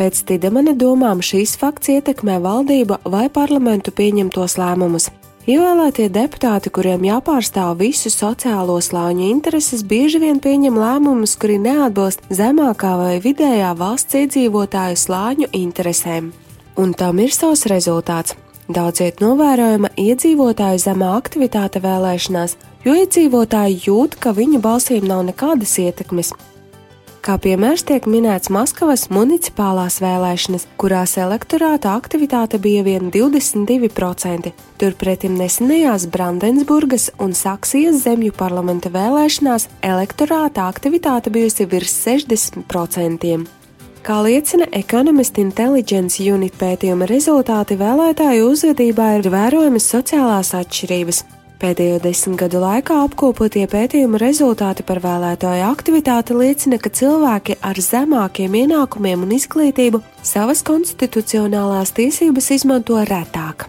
Pēc 0.00 0.22
Tidemana 0.24 0.72
domām 0.72 1.18
šīs 1.20 1.58
fakts 1.60 1.90
ietekmē 1.92 2.38
valdību 2.40 2.96
vai 3.12 3.26
parlamentu 3.28 3.92
pieņemtos 3.92 4.54
lēmumus. 4.56 5.10
Ievēlētie 5.44 6.06
deputāti, 6.08 6.70
kuriem 6.72 7.04
jāpārstāv 7.04 7.74
visu 7.82 8.08
sociālo 8.08 8.78
slāņu 8.80 9.26
intereses, 9.28 9.82
bieži 9.84 10.22
vien 10.24 10.40
pieņem 10.40 10.78
lēmumus, 10.80 11.36
kuri 11.36 11.58
neatbilst 11.60 12.24
zemākā 12.32 12.94
vai 12.96 13.14
vidējā 13.20 13.74
valsts 13.76 14.16
iedzīvotāju 14.22 14.96
slāņu 15.04 15.50
interesēm. 15.60 16.32
Un 16.80 16.96
tam 16.96 17.20
ir 17.20 17.36
savs 17.36 17.66
rezultāts. 17.68 18.38
Daudziet 18.72 19.20
novērojama 19.20 19.90
iedzīvotāju 20.00 20.80
zemā 20.80 21.12
aktivitāte 21.18 21.84
vēlēšanās, 21.84 22.56
jo 22.86 22.96
iedzīvotāji 23.02 23.82
jūt, 23.84 24.16
ka 24.16 24.32
viņu 24.32 24.62
balsīm 24.64 25.04
nav 25.12 25.26
nekādas 25.28 25.76
ietekmes, 25.82 26.32
Kā 27.30 27.36
piemērs 27.38 27.84
tiek 27.86 28.08
minēts 28.10 28.50
Maskavas 28.50 29.04
municipālās 29.14 30.00
vēlēšanas, 30.02 30.64
kurās 30.82 31.12
elektorāta 31.22 31.92
aktivitāte 31.94 32.58
bija 32.58 32.82
vien 32.82 33.12
22%. 33.14 34.50
Turpretim 34.82 35.36
nesenajās 35.38 36.08
Brandensburgas 36.10 37.06
un 37.22 37.30
Saksijas 37.38 38.02
zemju 38.02 38.34
parlamenta 38.34 38.90
vēlēšanās 38.90 39.68
elektorāta 39.92 40.66
aktivitāte 40.74 41.30
bijusi 41.30 41.70
virs 41.70 41.94
60%. 42.02 43.38
Kā 44.02 44.20
liecina 44.26 44.66
Economist 44.74 45.38
Intelligence 45.38 46.18
Unit 46.34 46.58
pētījuma 46.58 47.06
rezultāti, 47.06 47.78
vēlētāju 47.78 48.56
uzvedībā 48.56 49.12
ir 49.20 49.30
vērojamas 49.30 49.86
sociālās 49.94 50.50
atšķirības. 50.64 51.28
Pēdējo 51.60 51.98
desmit 52.00 52.38
gadu 52.40 52.62
laikā 52.62 53.02
apkopotie 53.04 53.66
pētījuma 53.68 54.16
rezultāti 54.22 54.80
par 54.88 55.02
vēlētāju 55.04 55.66
aktivitāti 55.66 56.32
liecina, 56.38 56.78
ka 56.80 56.88
cilvēki 56.88 57.58
ar 57.60 57.76
zemākiem 57.84 58.56
ienākumiem 58.62 59.26
un 59.26 59.34
izglītību 59.36 60.00
savas 60.24 60.64
konstitucionālās 60.64 61.92
tiesības 61.98 62.48
izmanto 62.56 62.96
retāk. 63.04 63.68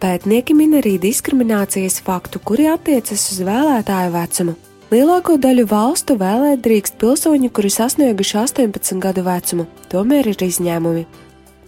Pētnieki 0.00 0.56
min 0.56 0.78
arī 0.80 0.94
diskriminācijas 1.02 2.00
faktu, 2.06 2.40
kuri 2.40 2.70
attiecas 2.72 3.28
uz 3.34 3.44
vēlētāju 3.44 4.16
vecumu. 4.16 4.56
Lielāko 4.90 5.36
daļu 5.36 5.68
valstu 5.68 6.16
vēlēt 6.18 6.64
drīkst 6.64 6.96
pilsoņi, 7.02 7.52
kuri 7.52 7.68
sasnieguši 7.70 8.38
18 8.48 9.04
gadu 9.04 9.28
vecumu, 9.28 9.68
tomēr 9.92 10.32
ir 10.32 10.48
izņēmumi. 10.48 11.04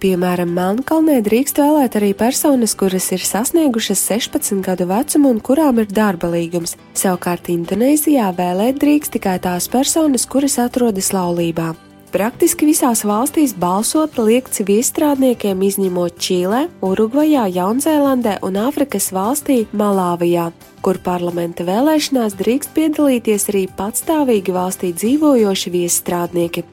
Piemēram, 0.03 0.51
Melnkalnē 0.51 1.21
drīkst 1.23 1.61
vēlēt 1.63 1.95
arī 2.01 2.09
personas, 2.19 2.73
kuras 2.75 3.05
ir 3.15 3.23
sasniegušas 3.23 4.01
16 4.11 4.59
gadu 4.67 4.89
vecumu 4.91 5.31
un 5.31 5.39
kurām 5.39 5.79
ir 5.79 5.87
darba 5.95 6.27
līgums. 6.33 6.75
Savukārt 6.99 7.47
Indonēzijā 7.53 8.33
vēlēt 8.35 8.83
drīkst 8.83 9.15
tikai 9.15 9.37
tās 9.47 9.71
personas, 9.71 10.27
kuras 10.27 10.59
atrodas 10.59 11.13
laulībā. 11.15 11.71
Praktiski 12.11 12.67
visās 12.67 13.05
valstīs 13.07 13.55
balsot 13.55 14.19
liekts 14.19 14.65
viestrādniekiem, 14.67 15.63
izņemot 15.71 16.19
Čīlē, 16.19 16.67
Urugvajā, 16.83 17.47
Jaunzēlandē 17.55 18.41
un 18.43 18.59
Āfrikas 18.67 19.13
valstī 19.15 19.63
Malāvijā, 19.71 20.51
kur 20.83 20.99
parlamenta 20.99 21.63
vēlēšanās 21.71 22.35
drīkst 22.43 22.75
piedalīties 22.75 23.53
arī 23.55 23.69
patstāvīgi 23.79 24.59
valstī 24.59 24.91
dzīvojoši 24.99 25.79
viestrādnieki. 25.79 26.67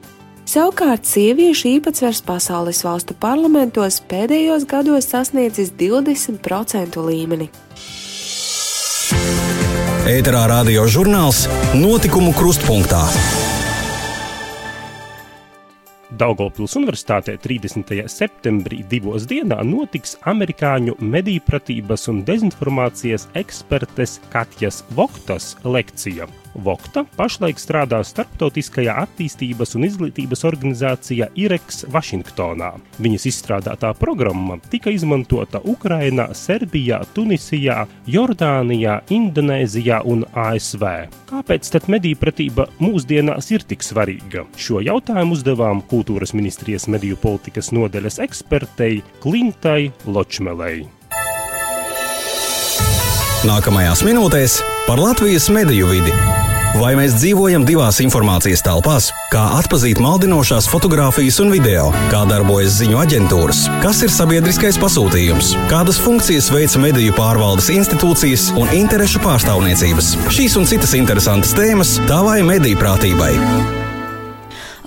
Savukārt 0.50 1.06
sieviešu 1.06 1.68
īpatsvars 1.76 2.24
pasaules 2.26 2.80
valstu 2.82 3.14
parlamentos 3.22 4.00
pēdējos 4.10 4.64
gados 4.66 5.06
sasniedzis 5.12 5.68
20% 5.78 6.98
līmeni. 7.06 7.46
Ēterā 10.10 10.40
radio 10.50 10.88
žurnāls 10.90 11.44
Notikumu 11.78 12.34
krustpunktā. 12.34 13.04
Daugopils 16.18 16.74
Universitātē 16.82 17.36
30. 17.38 17.94
septembrī 18.10 18.82
divos 18.90 19.30
dienā 19.30 19.62
notiks 19.62 20.18
amerikāņu 20.34 20.98
medīpratības 20.98 22.10
un 22.10 22.24
dezinformācijas 22.26 23.30
ekspertes 23.38 24.18
Katjas 24.34 24.82
Voktas 24.98 25.54
lekcija 25.62 26.26
Vokta 26.54 27.04
pašlaik 27.16 27.60
strādā 27.62 28.00
starptautiskajā 28.06 28.96
attīstības 29.04 29.76
un 29.78 29.86
izglītības 29.86 30.42
organizācijā 30.48 31.30
IREX 31.38 31.84
Vašingtonā. 31.94 32.72
Viņas 32.98 33.26
izstrādātā 33.30 33.92
programma 33.98 34.58
tika 34.72 34.90
izmantota 34.90 35.62
Ukrainā, 35.62 36.30
Serbijā, 36.34 37.00
Tunisijā, 37.14 37.84
Jordānijā, 38.10 39.00
Indonēzijā 39.14 40.02
un 40.10 40.26
ASV. 40.34 40.86
Kāpēc 41.30 41.70
tad 41.70 41.88
mediju 41.92 42.18
pratība 42.20 42.66
mūsdienās 42.82 43.52
ir 43.54 43.66
tik 43.70 43.86
svarīga? 43.86 44.46
Šo 44.58 44.82
jautājumu 44.84 45.38
uzdevām 45.38 45.84
Kultūras 45.90 46.34
ministrijas 46.34 46.88
mediju 46.90 47.18
politikas 47.20 47.70
nodeļas 47.76 48.18
ekspertei 48.26 49.04
Klintai 49.22 49.92
Ločmelei. 50.06 50.99
Nākamajās 53.40 54.02
minūtēs 54.04 54.58
par 54.84 55.00
Latvijas 55.00 55.46
mediju 55.48 55.86
vidi. 55.88 56.12
Vai 56.76 56.90
mēs 56.98 57.14
dzīvojam 57.16 57.64
divās 57.64 58.02
informācijas 58.04 58.60
telpās? 58.66 59.08
Kā 59.32 59.46
atzīt 59.56 59.98
maldinošās 60.02 60.68
fotogrāfijas 60.68 61.40
un 61.40 61.48
video? 61.54 61.88
Kā 62.12 62.20
darbojas 62.28 62.76
ziņu 62.82 63.00
aģentūras? 63.00 63.64
Kas 63.80 64.04
ir 64.04 64.12
sabiedriskais 64.12 64.78
pasūtījums? 64.82 65.54
Kādas 65.72 65.98
funkcijas 66.04 66.52
veic 66.52 66.76
mediju 66.84 67.16
pārvaldes 67.16 67.72
institūcijas 67.72 68.50
un 68.60 68.76
interešu 68.76 69.24
pārstāvniecības? 69.24 70.14
Šīs 70.28 70.60
un 70.60 70.68
citas 70.68 70.94
interesantas 71.00 71.56
tēmas 71.56 71.96
tavai 72.12 72.42
mediju 72.44 72.76
prātībai. 72.84 73.79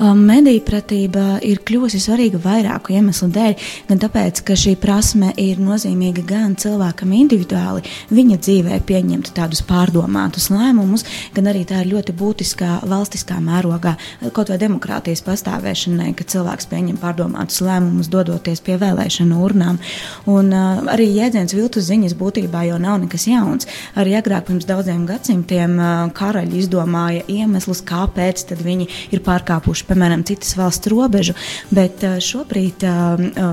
Um, 0.02 0.24
mediju 0.26 0.64
pratība 0.66 1.38
ir 1.46 1.60
kļuvusi 1.62 2.00
svarīga 2.02 2.40
vairāku 2.42 2.96
iemeslu 2.96 3.28
dēļ. 3.34 3.66
Gan 3.92 4.00
tāpēc, 4.02 4.40
ka 4.48 4.56
šī 4.58 4.74
prasme 4.82 5.30
ir 5.38 5.60
nozīmīga 5.62 6.24
gan 6.26 6.56
cilvēkam 6.58 7.12
individuāli, 7.14 7.84
viņa 8.10 8.38
dzīvē 8.42 8.80
pieņemt 8.88 9.30
tādus 9.38 9.62
pārdomātus 9.70 10.50
lēmumus, 10.50 11.06
gan 11.36 11.52
arī 11.52 11.62
tā 11.70 11.84
ir 11.84 11.92
ļoti 11.92 12.16
būtiskā 12.18 12.80
valstiskā 12.90 13.38
mērogā, 13.44 13.94
kaut 14.34 14.50
vai 14.50 14.58
demokrātijas 14.64 15.22
pastāvēšanai, 15.28 16.10
ka 16.18 16.26
cilvēks 16.34 16.70
pieņem 16.74 16.98
pārdomātus 17.02 17.62
lēmumus, 17.62 18.10
dodoties 18.10 18.64
pie 18.66 18.80
vēlēšanu 18.82 19.44
urnām. 19.46 19.78
Un, 20.26 20.50
uh, 20.50 20.82
arī 20.96 21.12
jēdziens 21.20 21.54
viltus 21.54 21.86
ziņas 21.92 22.18
būtībā 22.18 22.66
jau 22.72 22.82
nav 22.82 22.98
nekas 23.06 23.28
jauns. 23.30 23.70
Arī 23.94 24.18
agrāk, 24.18 24.48
pirms 24.50 24.66
daudziem 24.66 25.06
gadsimtiem, 25.06 25.78
uh, 25.78 26.10
karaļi 26.18 26.64
izdomāja 26.66 27.28
iemeslus, 27.30 27.86
kāpēc 27.86 28.48
viņi 28.64 28.90
ir 29.14 29.22
pārkāpuši 29.22 29.84
piemēram, 29.94 30.26
citas 30.28 30.56
valsts 30.58 30.90
robežu, 30.90 31.38
bet 31.74 32.02
šobrīd 32.26 32.84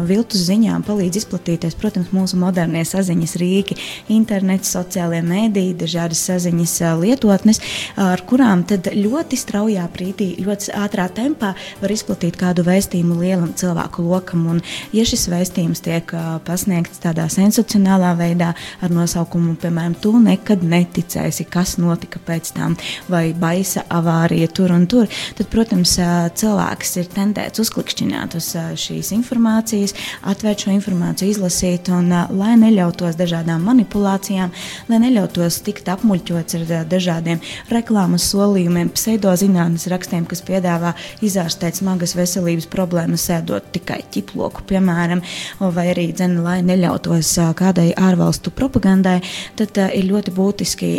viltus 0.09 0.47
ziņām 0.49 0.85
palīdz 0.89 1.21
izplatīties, 1.21 1.77
protams, 1.79 2.11
mūsu 2.17 2.41
modernie 2.41 2.83
saziņas 2.89 3.37
rīki, 3.41 3.77
internets, 4.13 4.73
sociālie 4.73 5.21
mēdīji, 5.27 5.77
dažādas 5.85 6.23
saziņas 6.31 6.75
lietotnes, 7.01 7.61
ar 8.01 8.25
kurām 8.29 8.65
tad 8.69 8.89
ļoti 8.97 9.39
straujā 9.41 9.85
brīdī, 9.93 10.31
ļoti 10.41 10.73
ātrā 10.81 11.07
tempā 11.13 11.53
var 11.83 11.93
izplatīt 11.93 12.39
kādu 12.41 12.65
vēstījumu 12.67 13.19
lielam 13.21 13.53
cilvēku 13.59 14.07
lokam. 14.07 14.47
Un, 14.55 14.63
ja 14.97 15.05
šis 15.09 15.27
vēstījums 15.33 15.85
tiek 15.85 16.15
pasniegts 16.47 17.03
tādā 17.05 17.27
sensacionālā 17.33 18.15
veidā 18.19 18.55
ar 18.81 18.95
nosaukumu, 18.95 19.57
piemēram, 19.61 19.99
tu 20.01 20.15
nekad 20.23 20.65
neticēsi, 20.65 21.47
kas 21.51 21.77
notika 21.83 22.23
pēc 22.25 22.55
tam, 22.57 22.77
vai 23.11 23.31
baisa 23.37 23.85
avārija 23.91 24.49
tur 24.55 24.73
un 24.75 24.87
tur, 24.91 25.11
tad, 25.37 25.51
protams, 25.53 25.97
cilvēks 26.41 26.97
ir 27.01 27.09
tendēts 27.15 27.63
uzklikšķināt 27.63 28.37
uz 28.39 28.51
šīs 28.81 29.13
informācijas, 29.17 29.95
atvērt 30.29 30.65
šo 30.65 30.75
informāciju, 30.75 31.35
izlasīt, 31.35 31.91
un 31.95 32.11
lai 32.11 32.55
neļautos 32.61 33.19
dažādām 33.19 33.65
manipulācijām, 33.69 34.53
lai 34.91 35.01
neļautos 35.07 35.61
tikt 35.67 35.89
apmuļķots 35.93 36.59
ar 36.59 36.67
dažādiem 36.91 37.41
reklāmas 37.71 38.27
solījumiem, 38.33 38.93
pseidozinātnes 38.97 39.87
rakstiem, 39.93 40.27
kas 40.29 40.45
piedāvā 40.47 40.95
izārstēt 41.25 41.79
smagas 41.81 42.17
veselības 42.19 42.69
problēmas, 42.71 43.27
sēdot 43.31 43.71
tikai 43.75 44.01
ķiploku, 44.13 44.65
piemēram, 44.71 45.23
vai 45.61 45.87
arī 45.93 46.11
dzen, 46.13 46.41
lai 46.45 46.59
neļautos 46.67 47.33
kādai 47.59 47.91
ārvalstu 47.97 48.53
propagandai, 48.55 49.21
tad 49.59 49.79
ir 49.95 50.11
ļoti 50.11 50.35
būtiski 50.35 50.91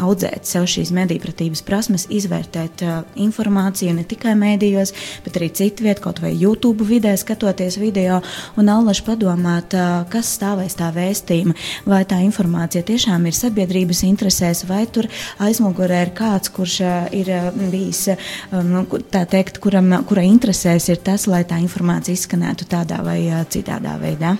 audzēt 0.00 0.48
sev 0.48 0.68
šīs 0.70 0.92
medīpratības 0.96 1.64
prasmes, 1.66 2.06
izvērtēt 2.12 2.84
informāciju 3.20 3.94
ne 3.96 4.04
tikai 4.08 4.36
mēdī, 4.38 4.59
mēdījos, 4.60 4.92
bet 5.24 5.36
arī 5.38 5.50
citu 5.54 5.84
vietu, 5.84 6.04
kaut 6.04 6.20
vai 6.20 6.32
YouTube 6.36 6.84
vidē, 6.84 7.16
skatoties 7.16 7.78
video 7.80 8.20
un 8.56 8.68
allaž 8.68 9.02
padomāt, 9.06 9.74
kas 10.10 10.34
stāvēs 10.36 10.76
tā 10.76 10.90
vēstījuma, 10.94 11.54
vai 11.86 12.04
tā 12.04 12.20
informācija 12.24 12.82
tiešām 12.84 13.26
ir 13.26 13.36
sabiedrības 13.36 14.04
interesēs, 14.04 14.64
vai 14.68 14.86
tur 14.86 15.08
aizmugurē 15.40 16.04
ir 16.06 16.14
kāds, 16.14 16.52
kurš 16.52 16.80
ir 17.16 17.32
bijis, 17.70 18.08
nu, 18.52 18.84
tā 19.10 19.24
teikt, 19.26 19.60
kuram, 19.62 20.02
kura 20.08 20.24
interesēs 20.26 20.90
ir 20.90 21.00
tas, 21.04 21.26
lai 21.30 21.44
tā 21.44 21.60
informācija 21.62 22.16
izskanētu 22.16 22.68
tādā 22.70 23.00
vai 23.04 23.20
citādā 23.50 23.96
veidā. 24.00 24.36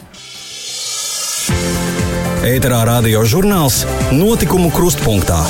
Ēterā 2.40 2.85
radio 2.88 3.20
žurnāls 3.28 3.83
Notikumu 4.16 4.70
krustpunktā. 4.72 5.42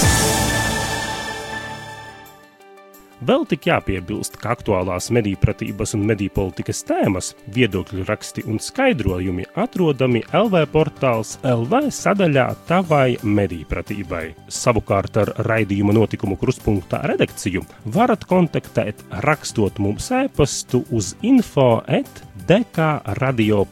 Vēl 3.21 3.43
tik 3.45 3.67
jāpiebilst, 3.69 4.39
ka 4.41 4.55
aktuālās 4.55 5.11
medīpratības 5.13 5.93
un 5.99 6.07
medīpolitikas 6.09 6.79
tēmas, 6.89 7.35
viedokļu 7.53 8.07
raksti 8.09 8.47
un 8.49 8.57
skaidrojumi 8.63 9.45
atrodami 9.61 10.23
LV 10.33 10.63
portāls 10.73 11.35
LV 11.45 11.91
sadaļā 11.93 12.47
Tavai 12.71 13.19
medīpratībai. 13.21 14.23
Savukārt 14.49 15.21
ar 15.21 15.35
raidījuma 15.45 15.93
notikumu 15.99 16.39
kruspunktā 16.41 17.03
redakciju 17.13 17.67
varat 17.93 18.25
kontaktēt 18.31 19.05
rakstot 19.27 19.77
mums 19.85 20.09
e-pastu 20.17 20.87
uz 20.89 21.13
info 21.21 21.83
dkradio.lv. 22.51 23.69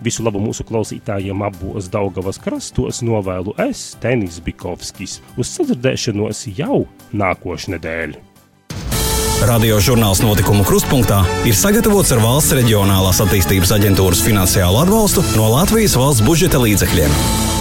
Visu 0.00 0.24
labu 0.24 0.40
mūsu 0.40 0.64
klausītājiem 0.64 1.42
abos 1.44 1.90
Daugavas 1.92 2.40
krastos 2.40 3.02
novēlu 3.04 3.52
es, 3.66 3.92
Tenis 4.00 4.40
Bikovskis, 4.44 5.20
uz 5.36 5.46
sadzirdēšanos 5.58 6.46
jau 6.56 6.86
nākošnedēļ. 7.12 8.16
Radio 9.48 9.78
žurnāls 9.80 10.20
notikumu 10.20 10.64
krustpunktā 10.68 11.22
ir 11.48 11.56
sagatavots 11.56 12.12
ar 12.12 12.20
valsts 12.24 12.52
reģionālās 12.58 13.22
attīstības 13.24 13.72
aģentūras 13.78 14.20
finansiālu 14.24 14.82
atbalstu 14.82 15.24
no 15.32 15.48
Latvijas 15.54 15.96
valsts 15.96 16.24
budžeta 16.26 16.60
līdzekļiem. 16.60 17.59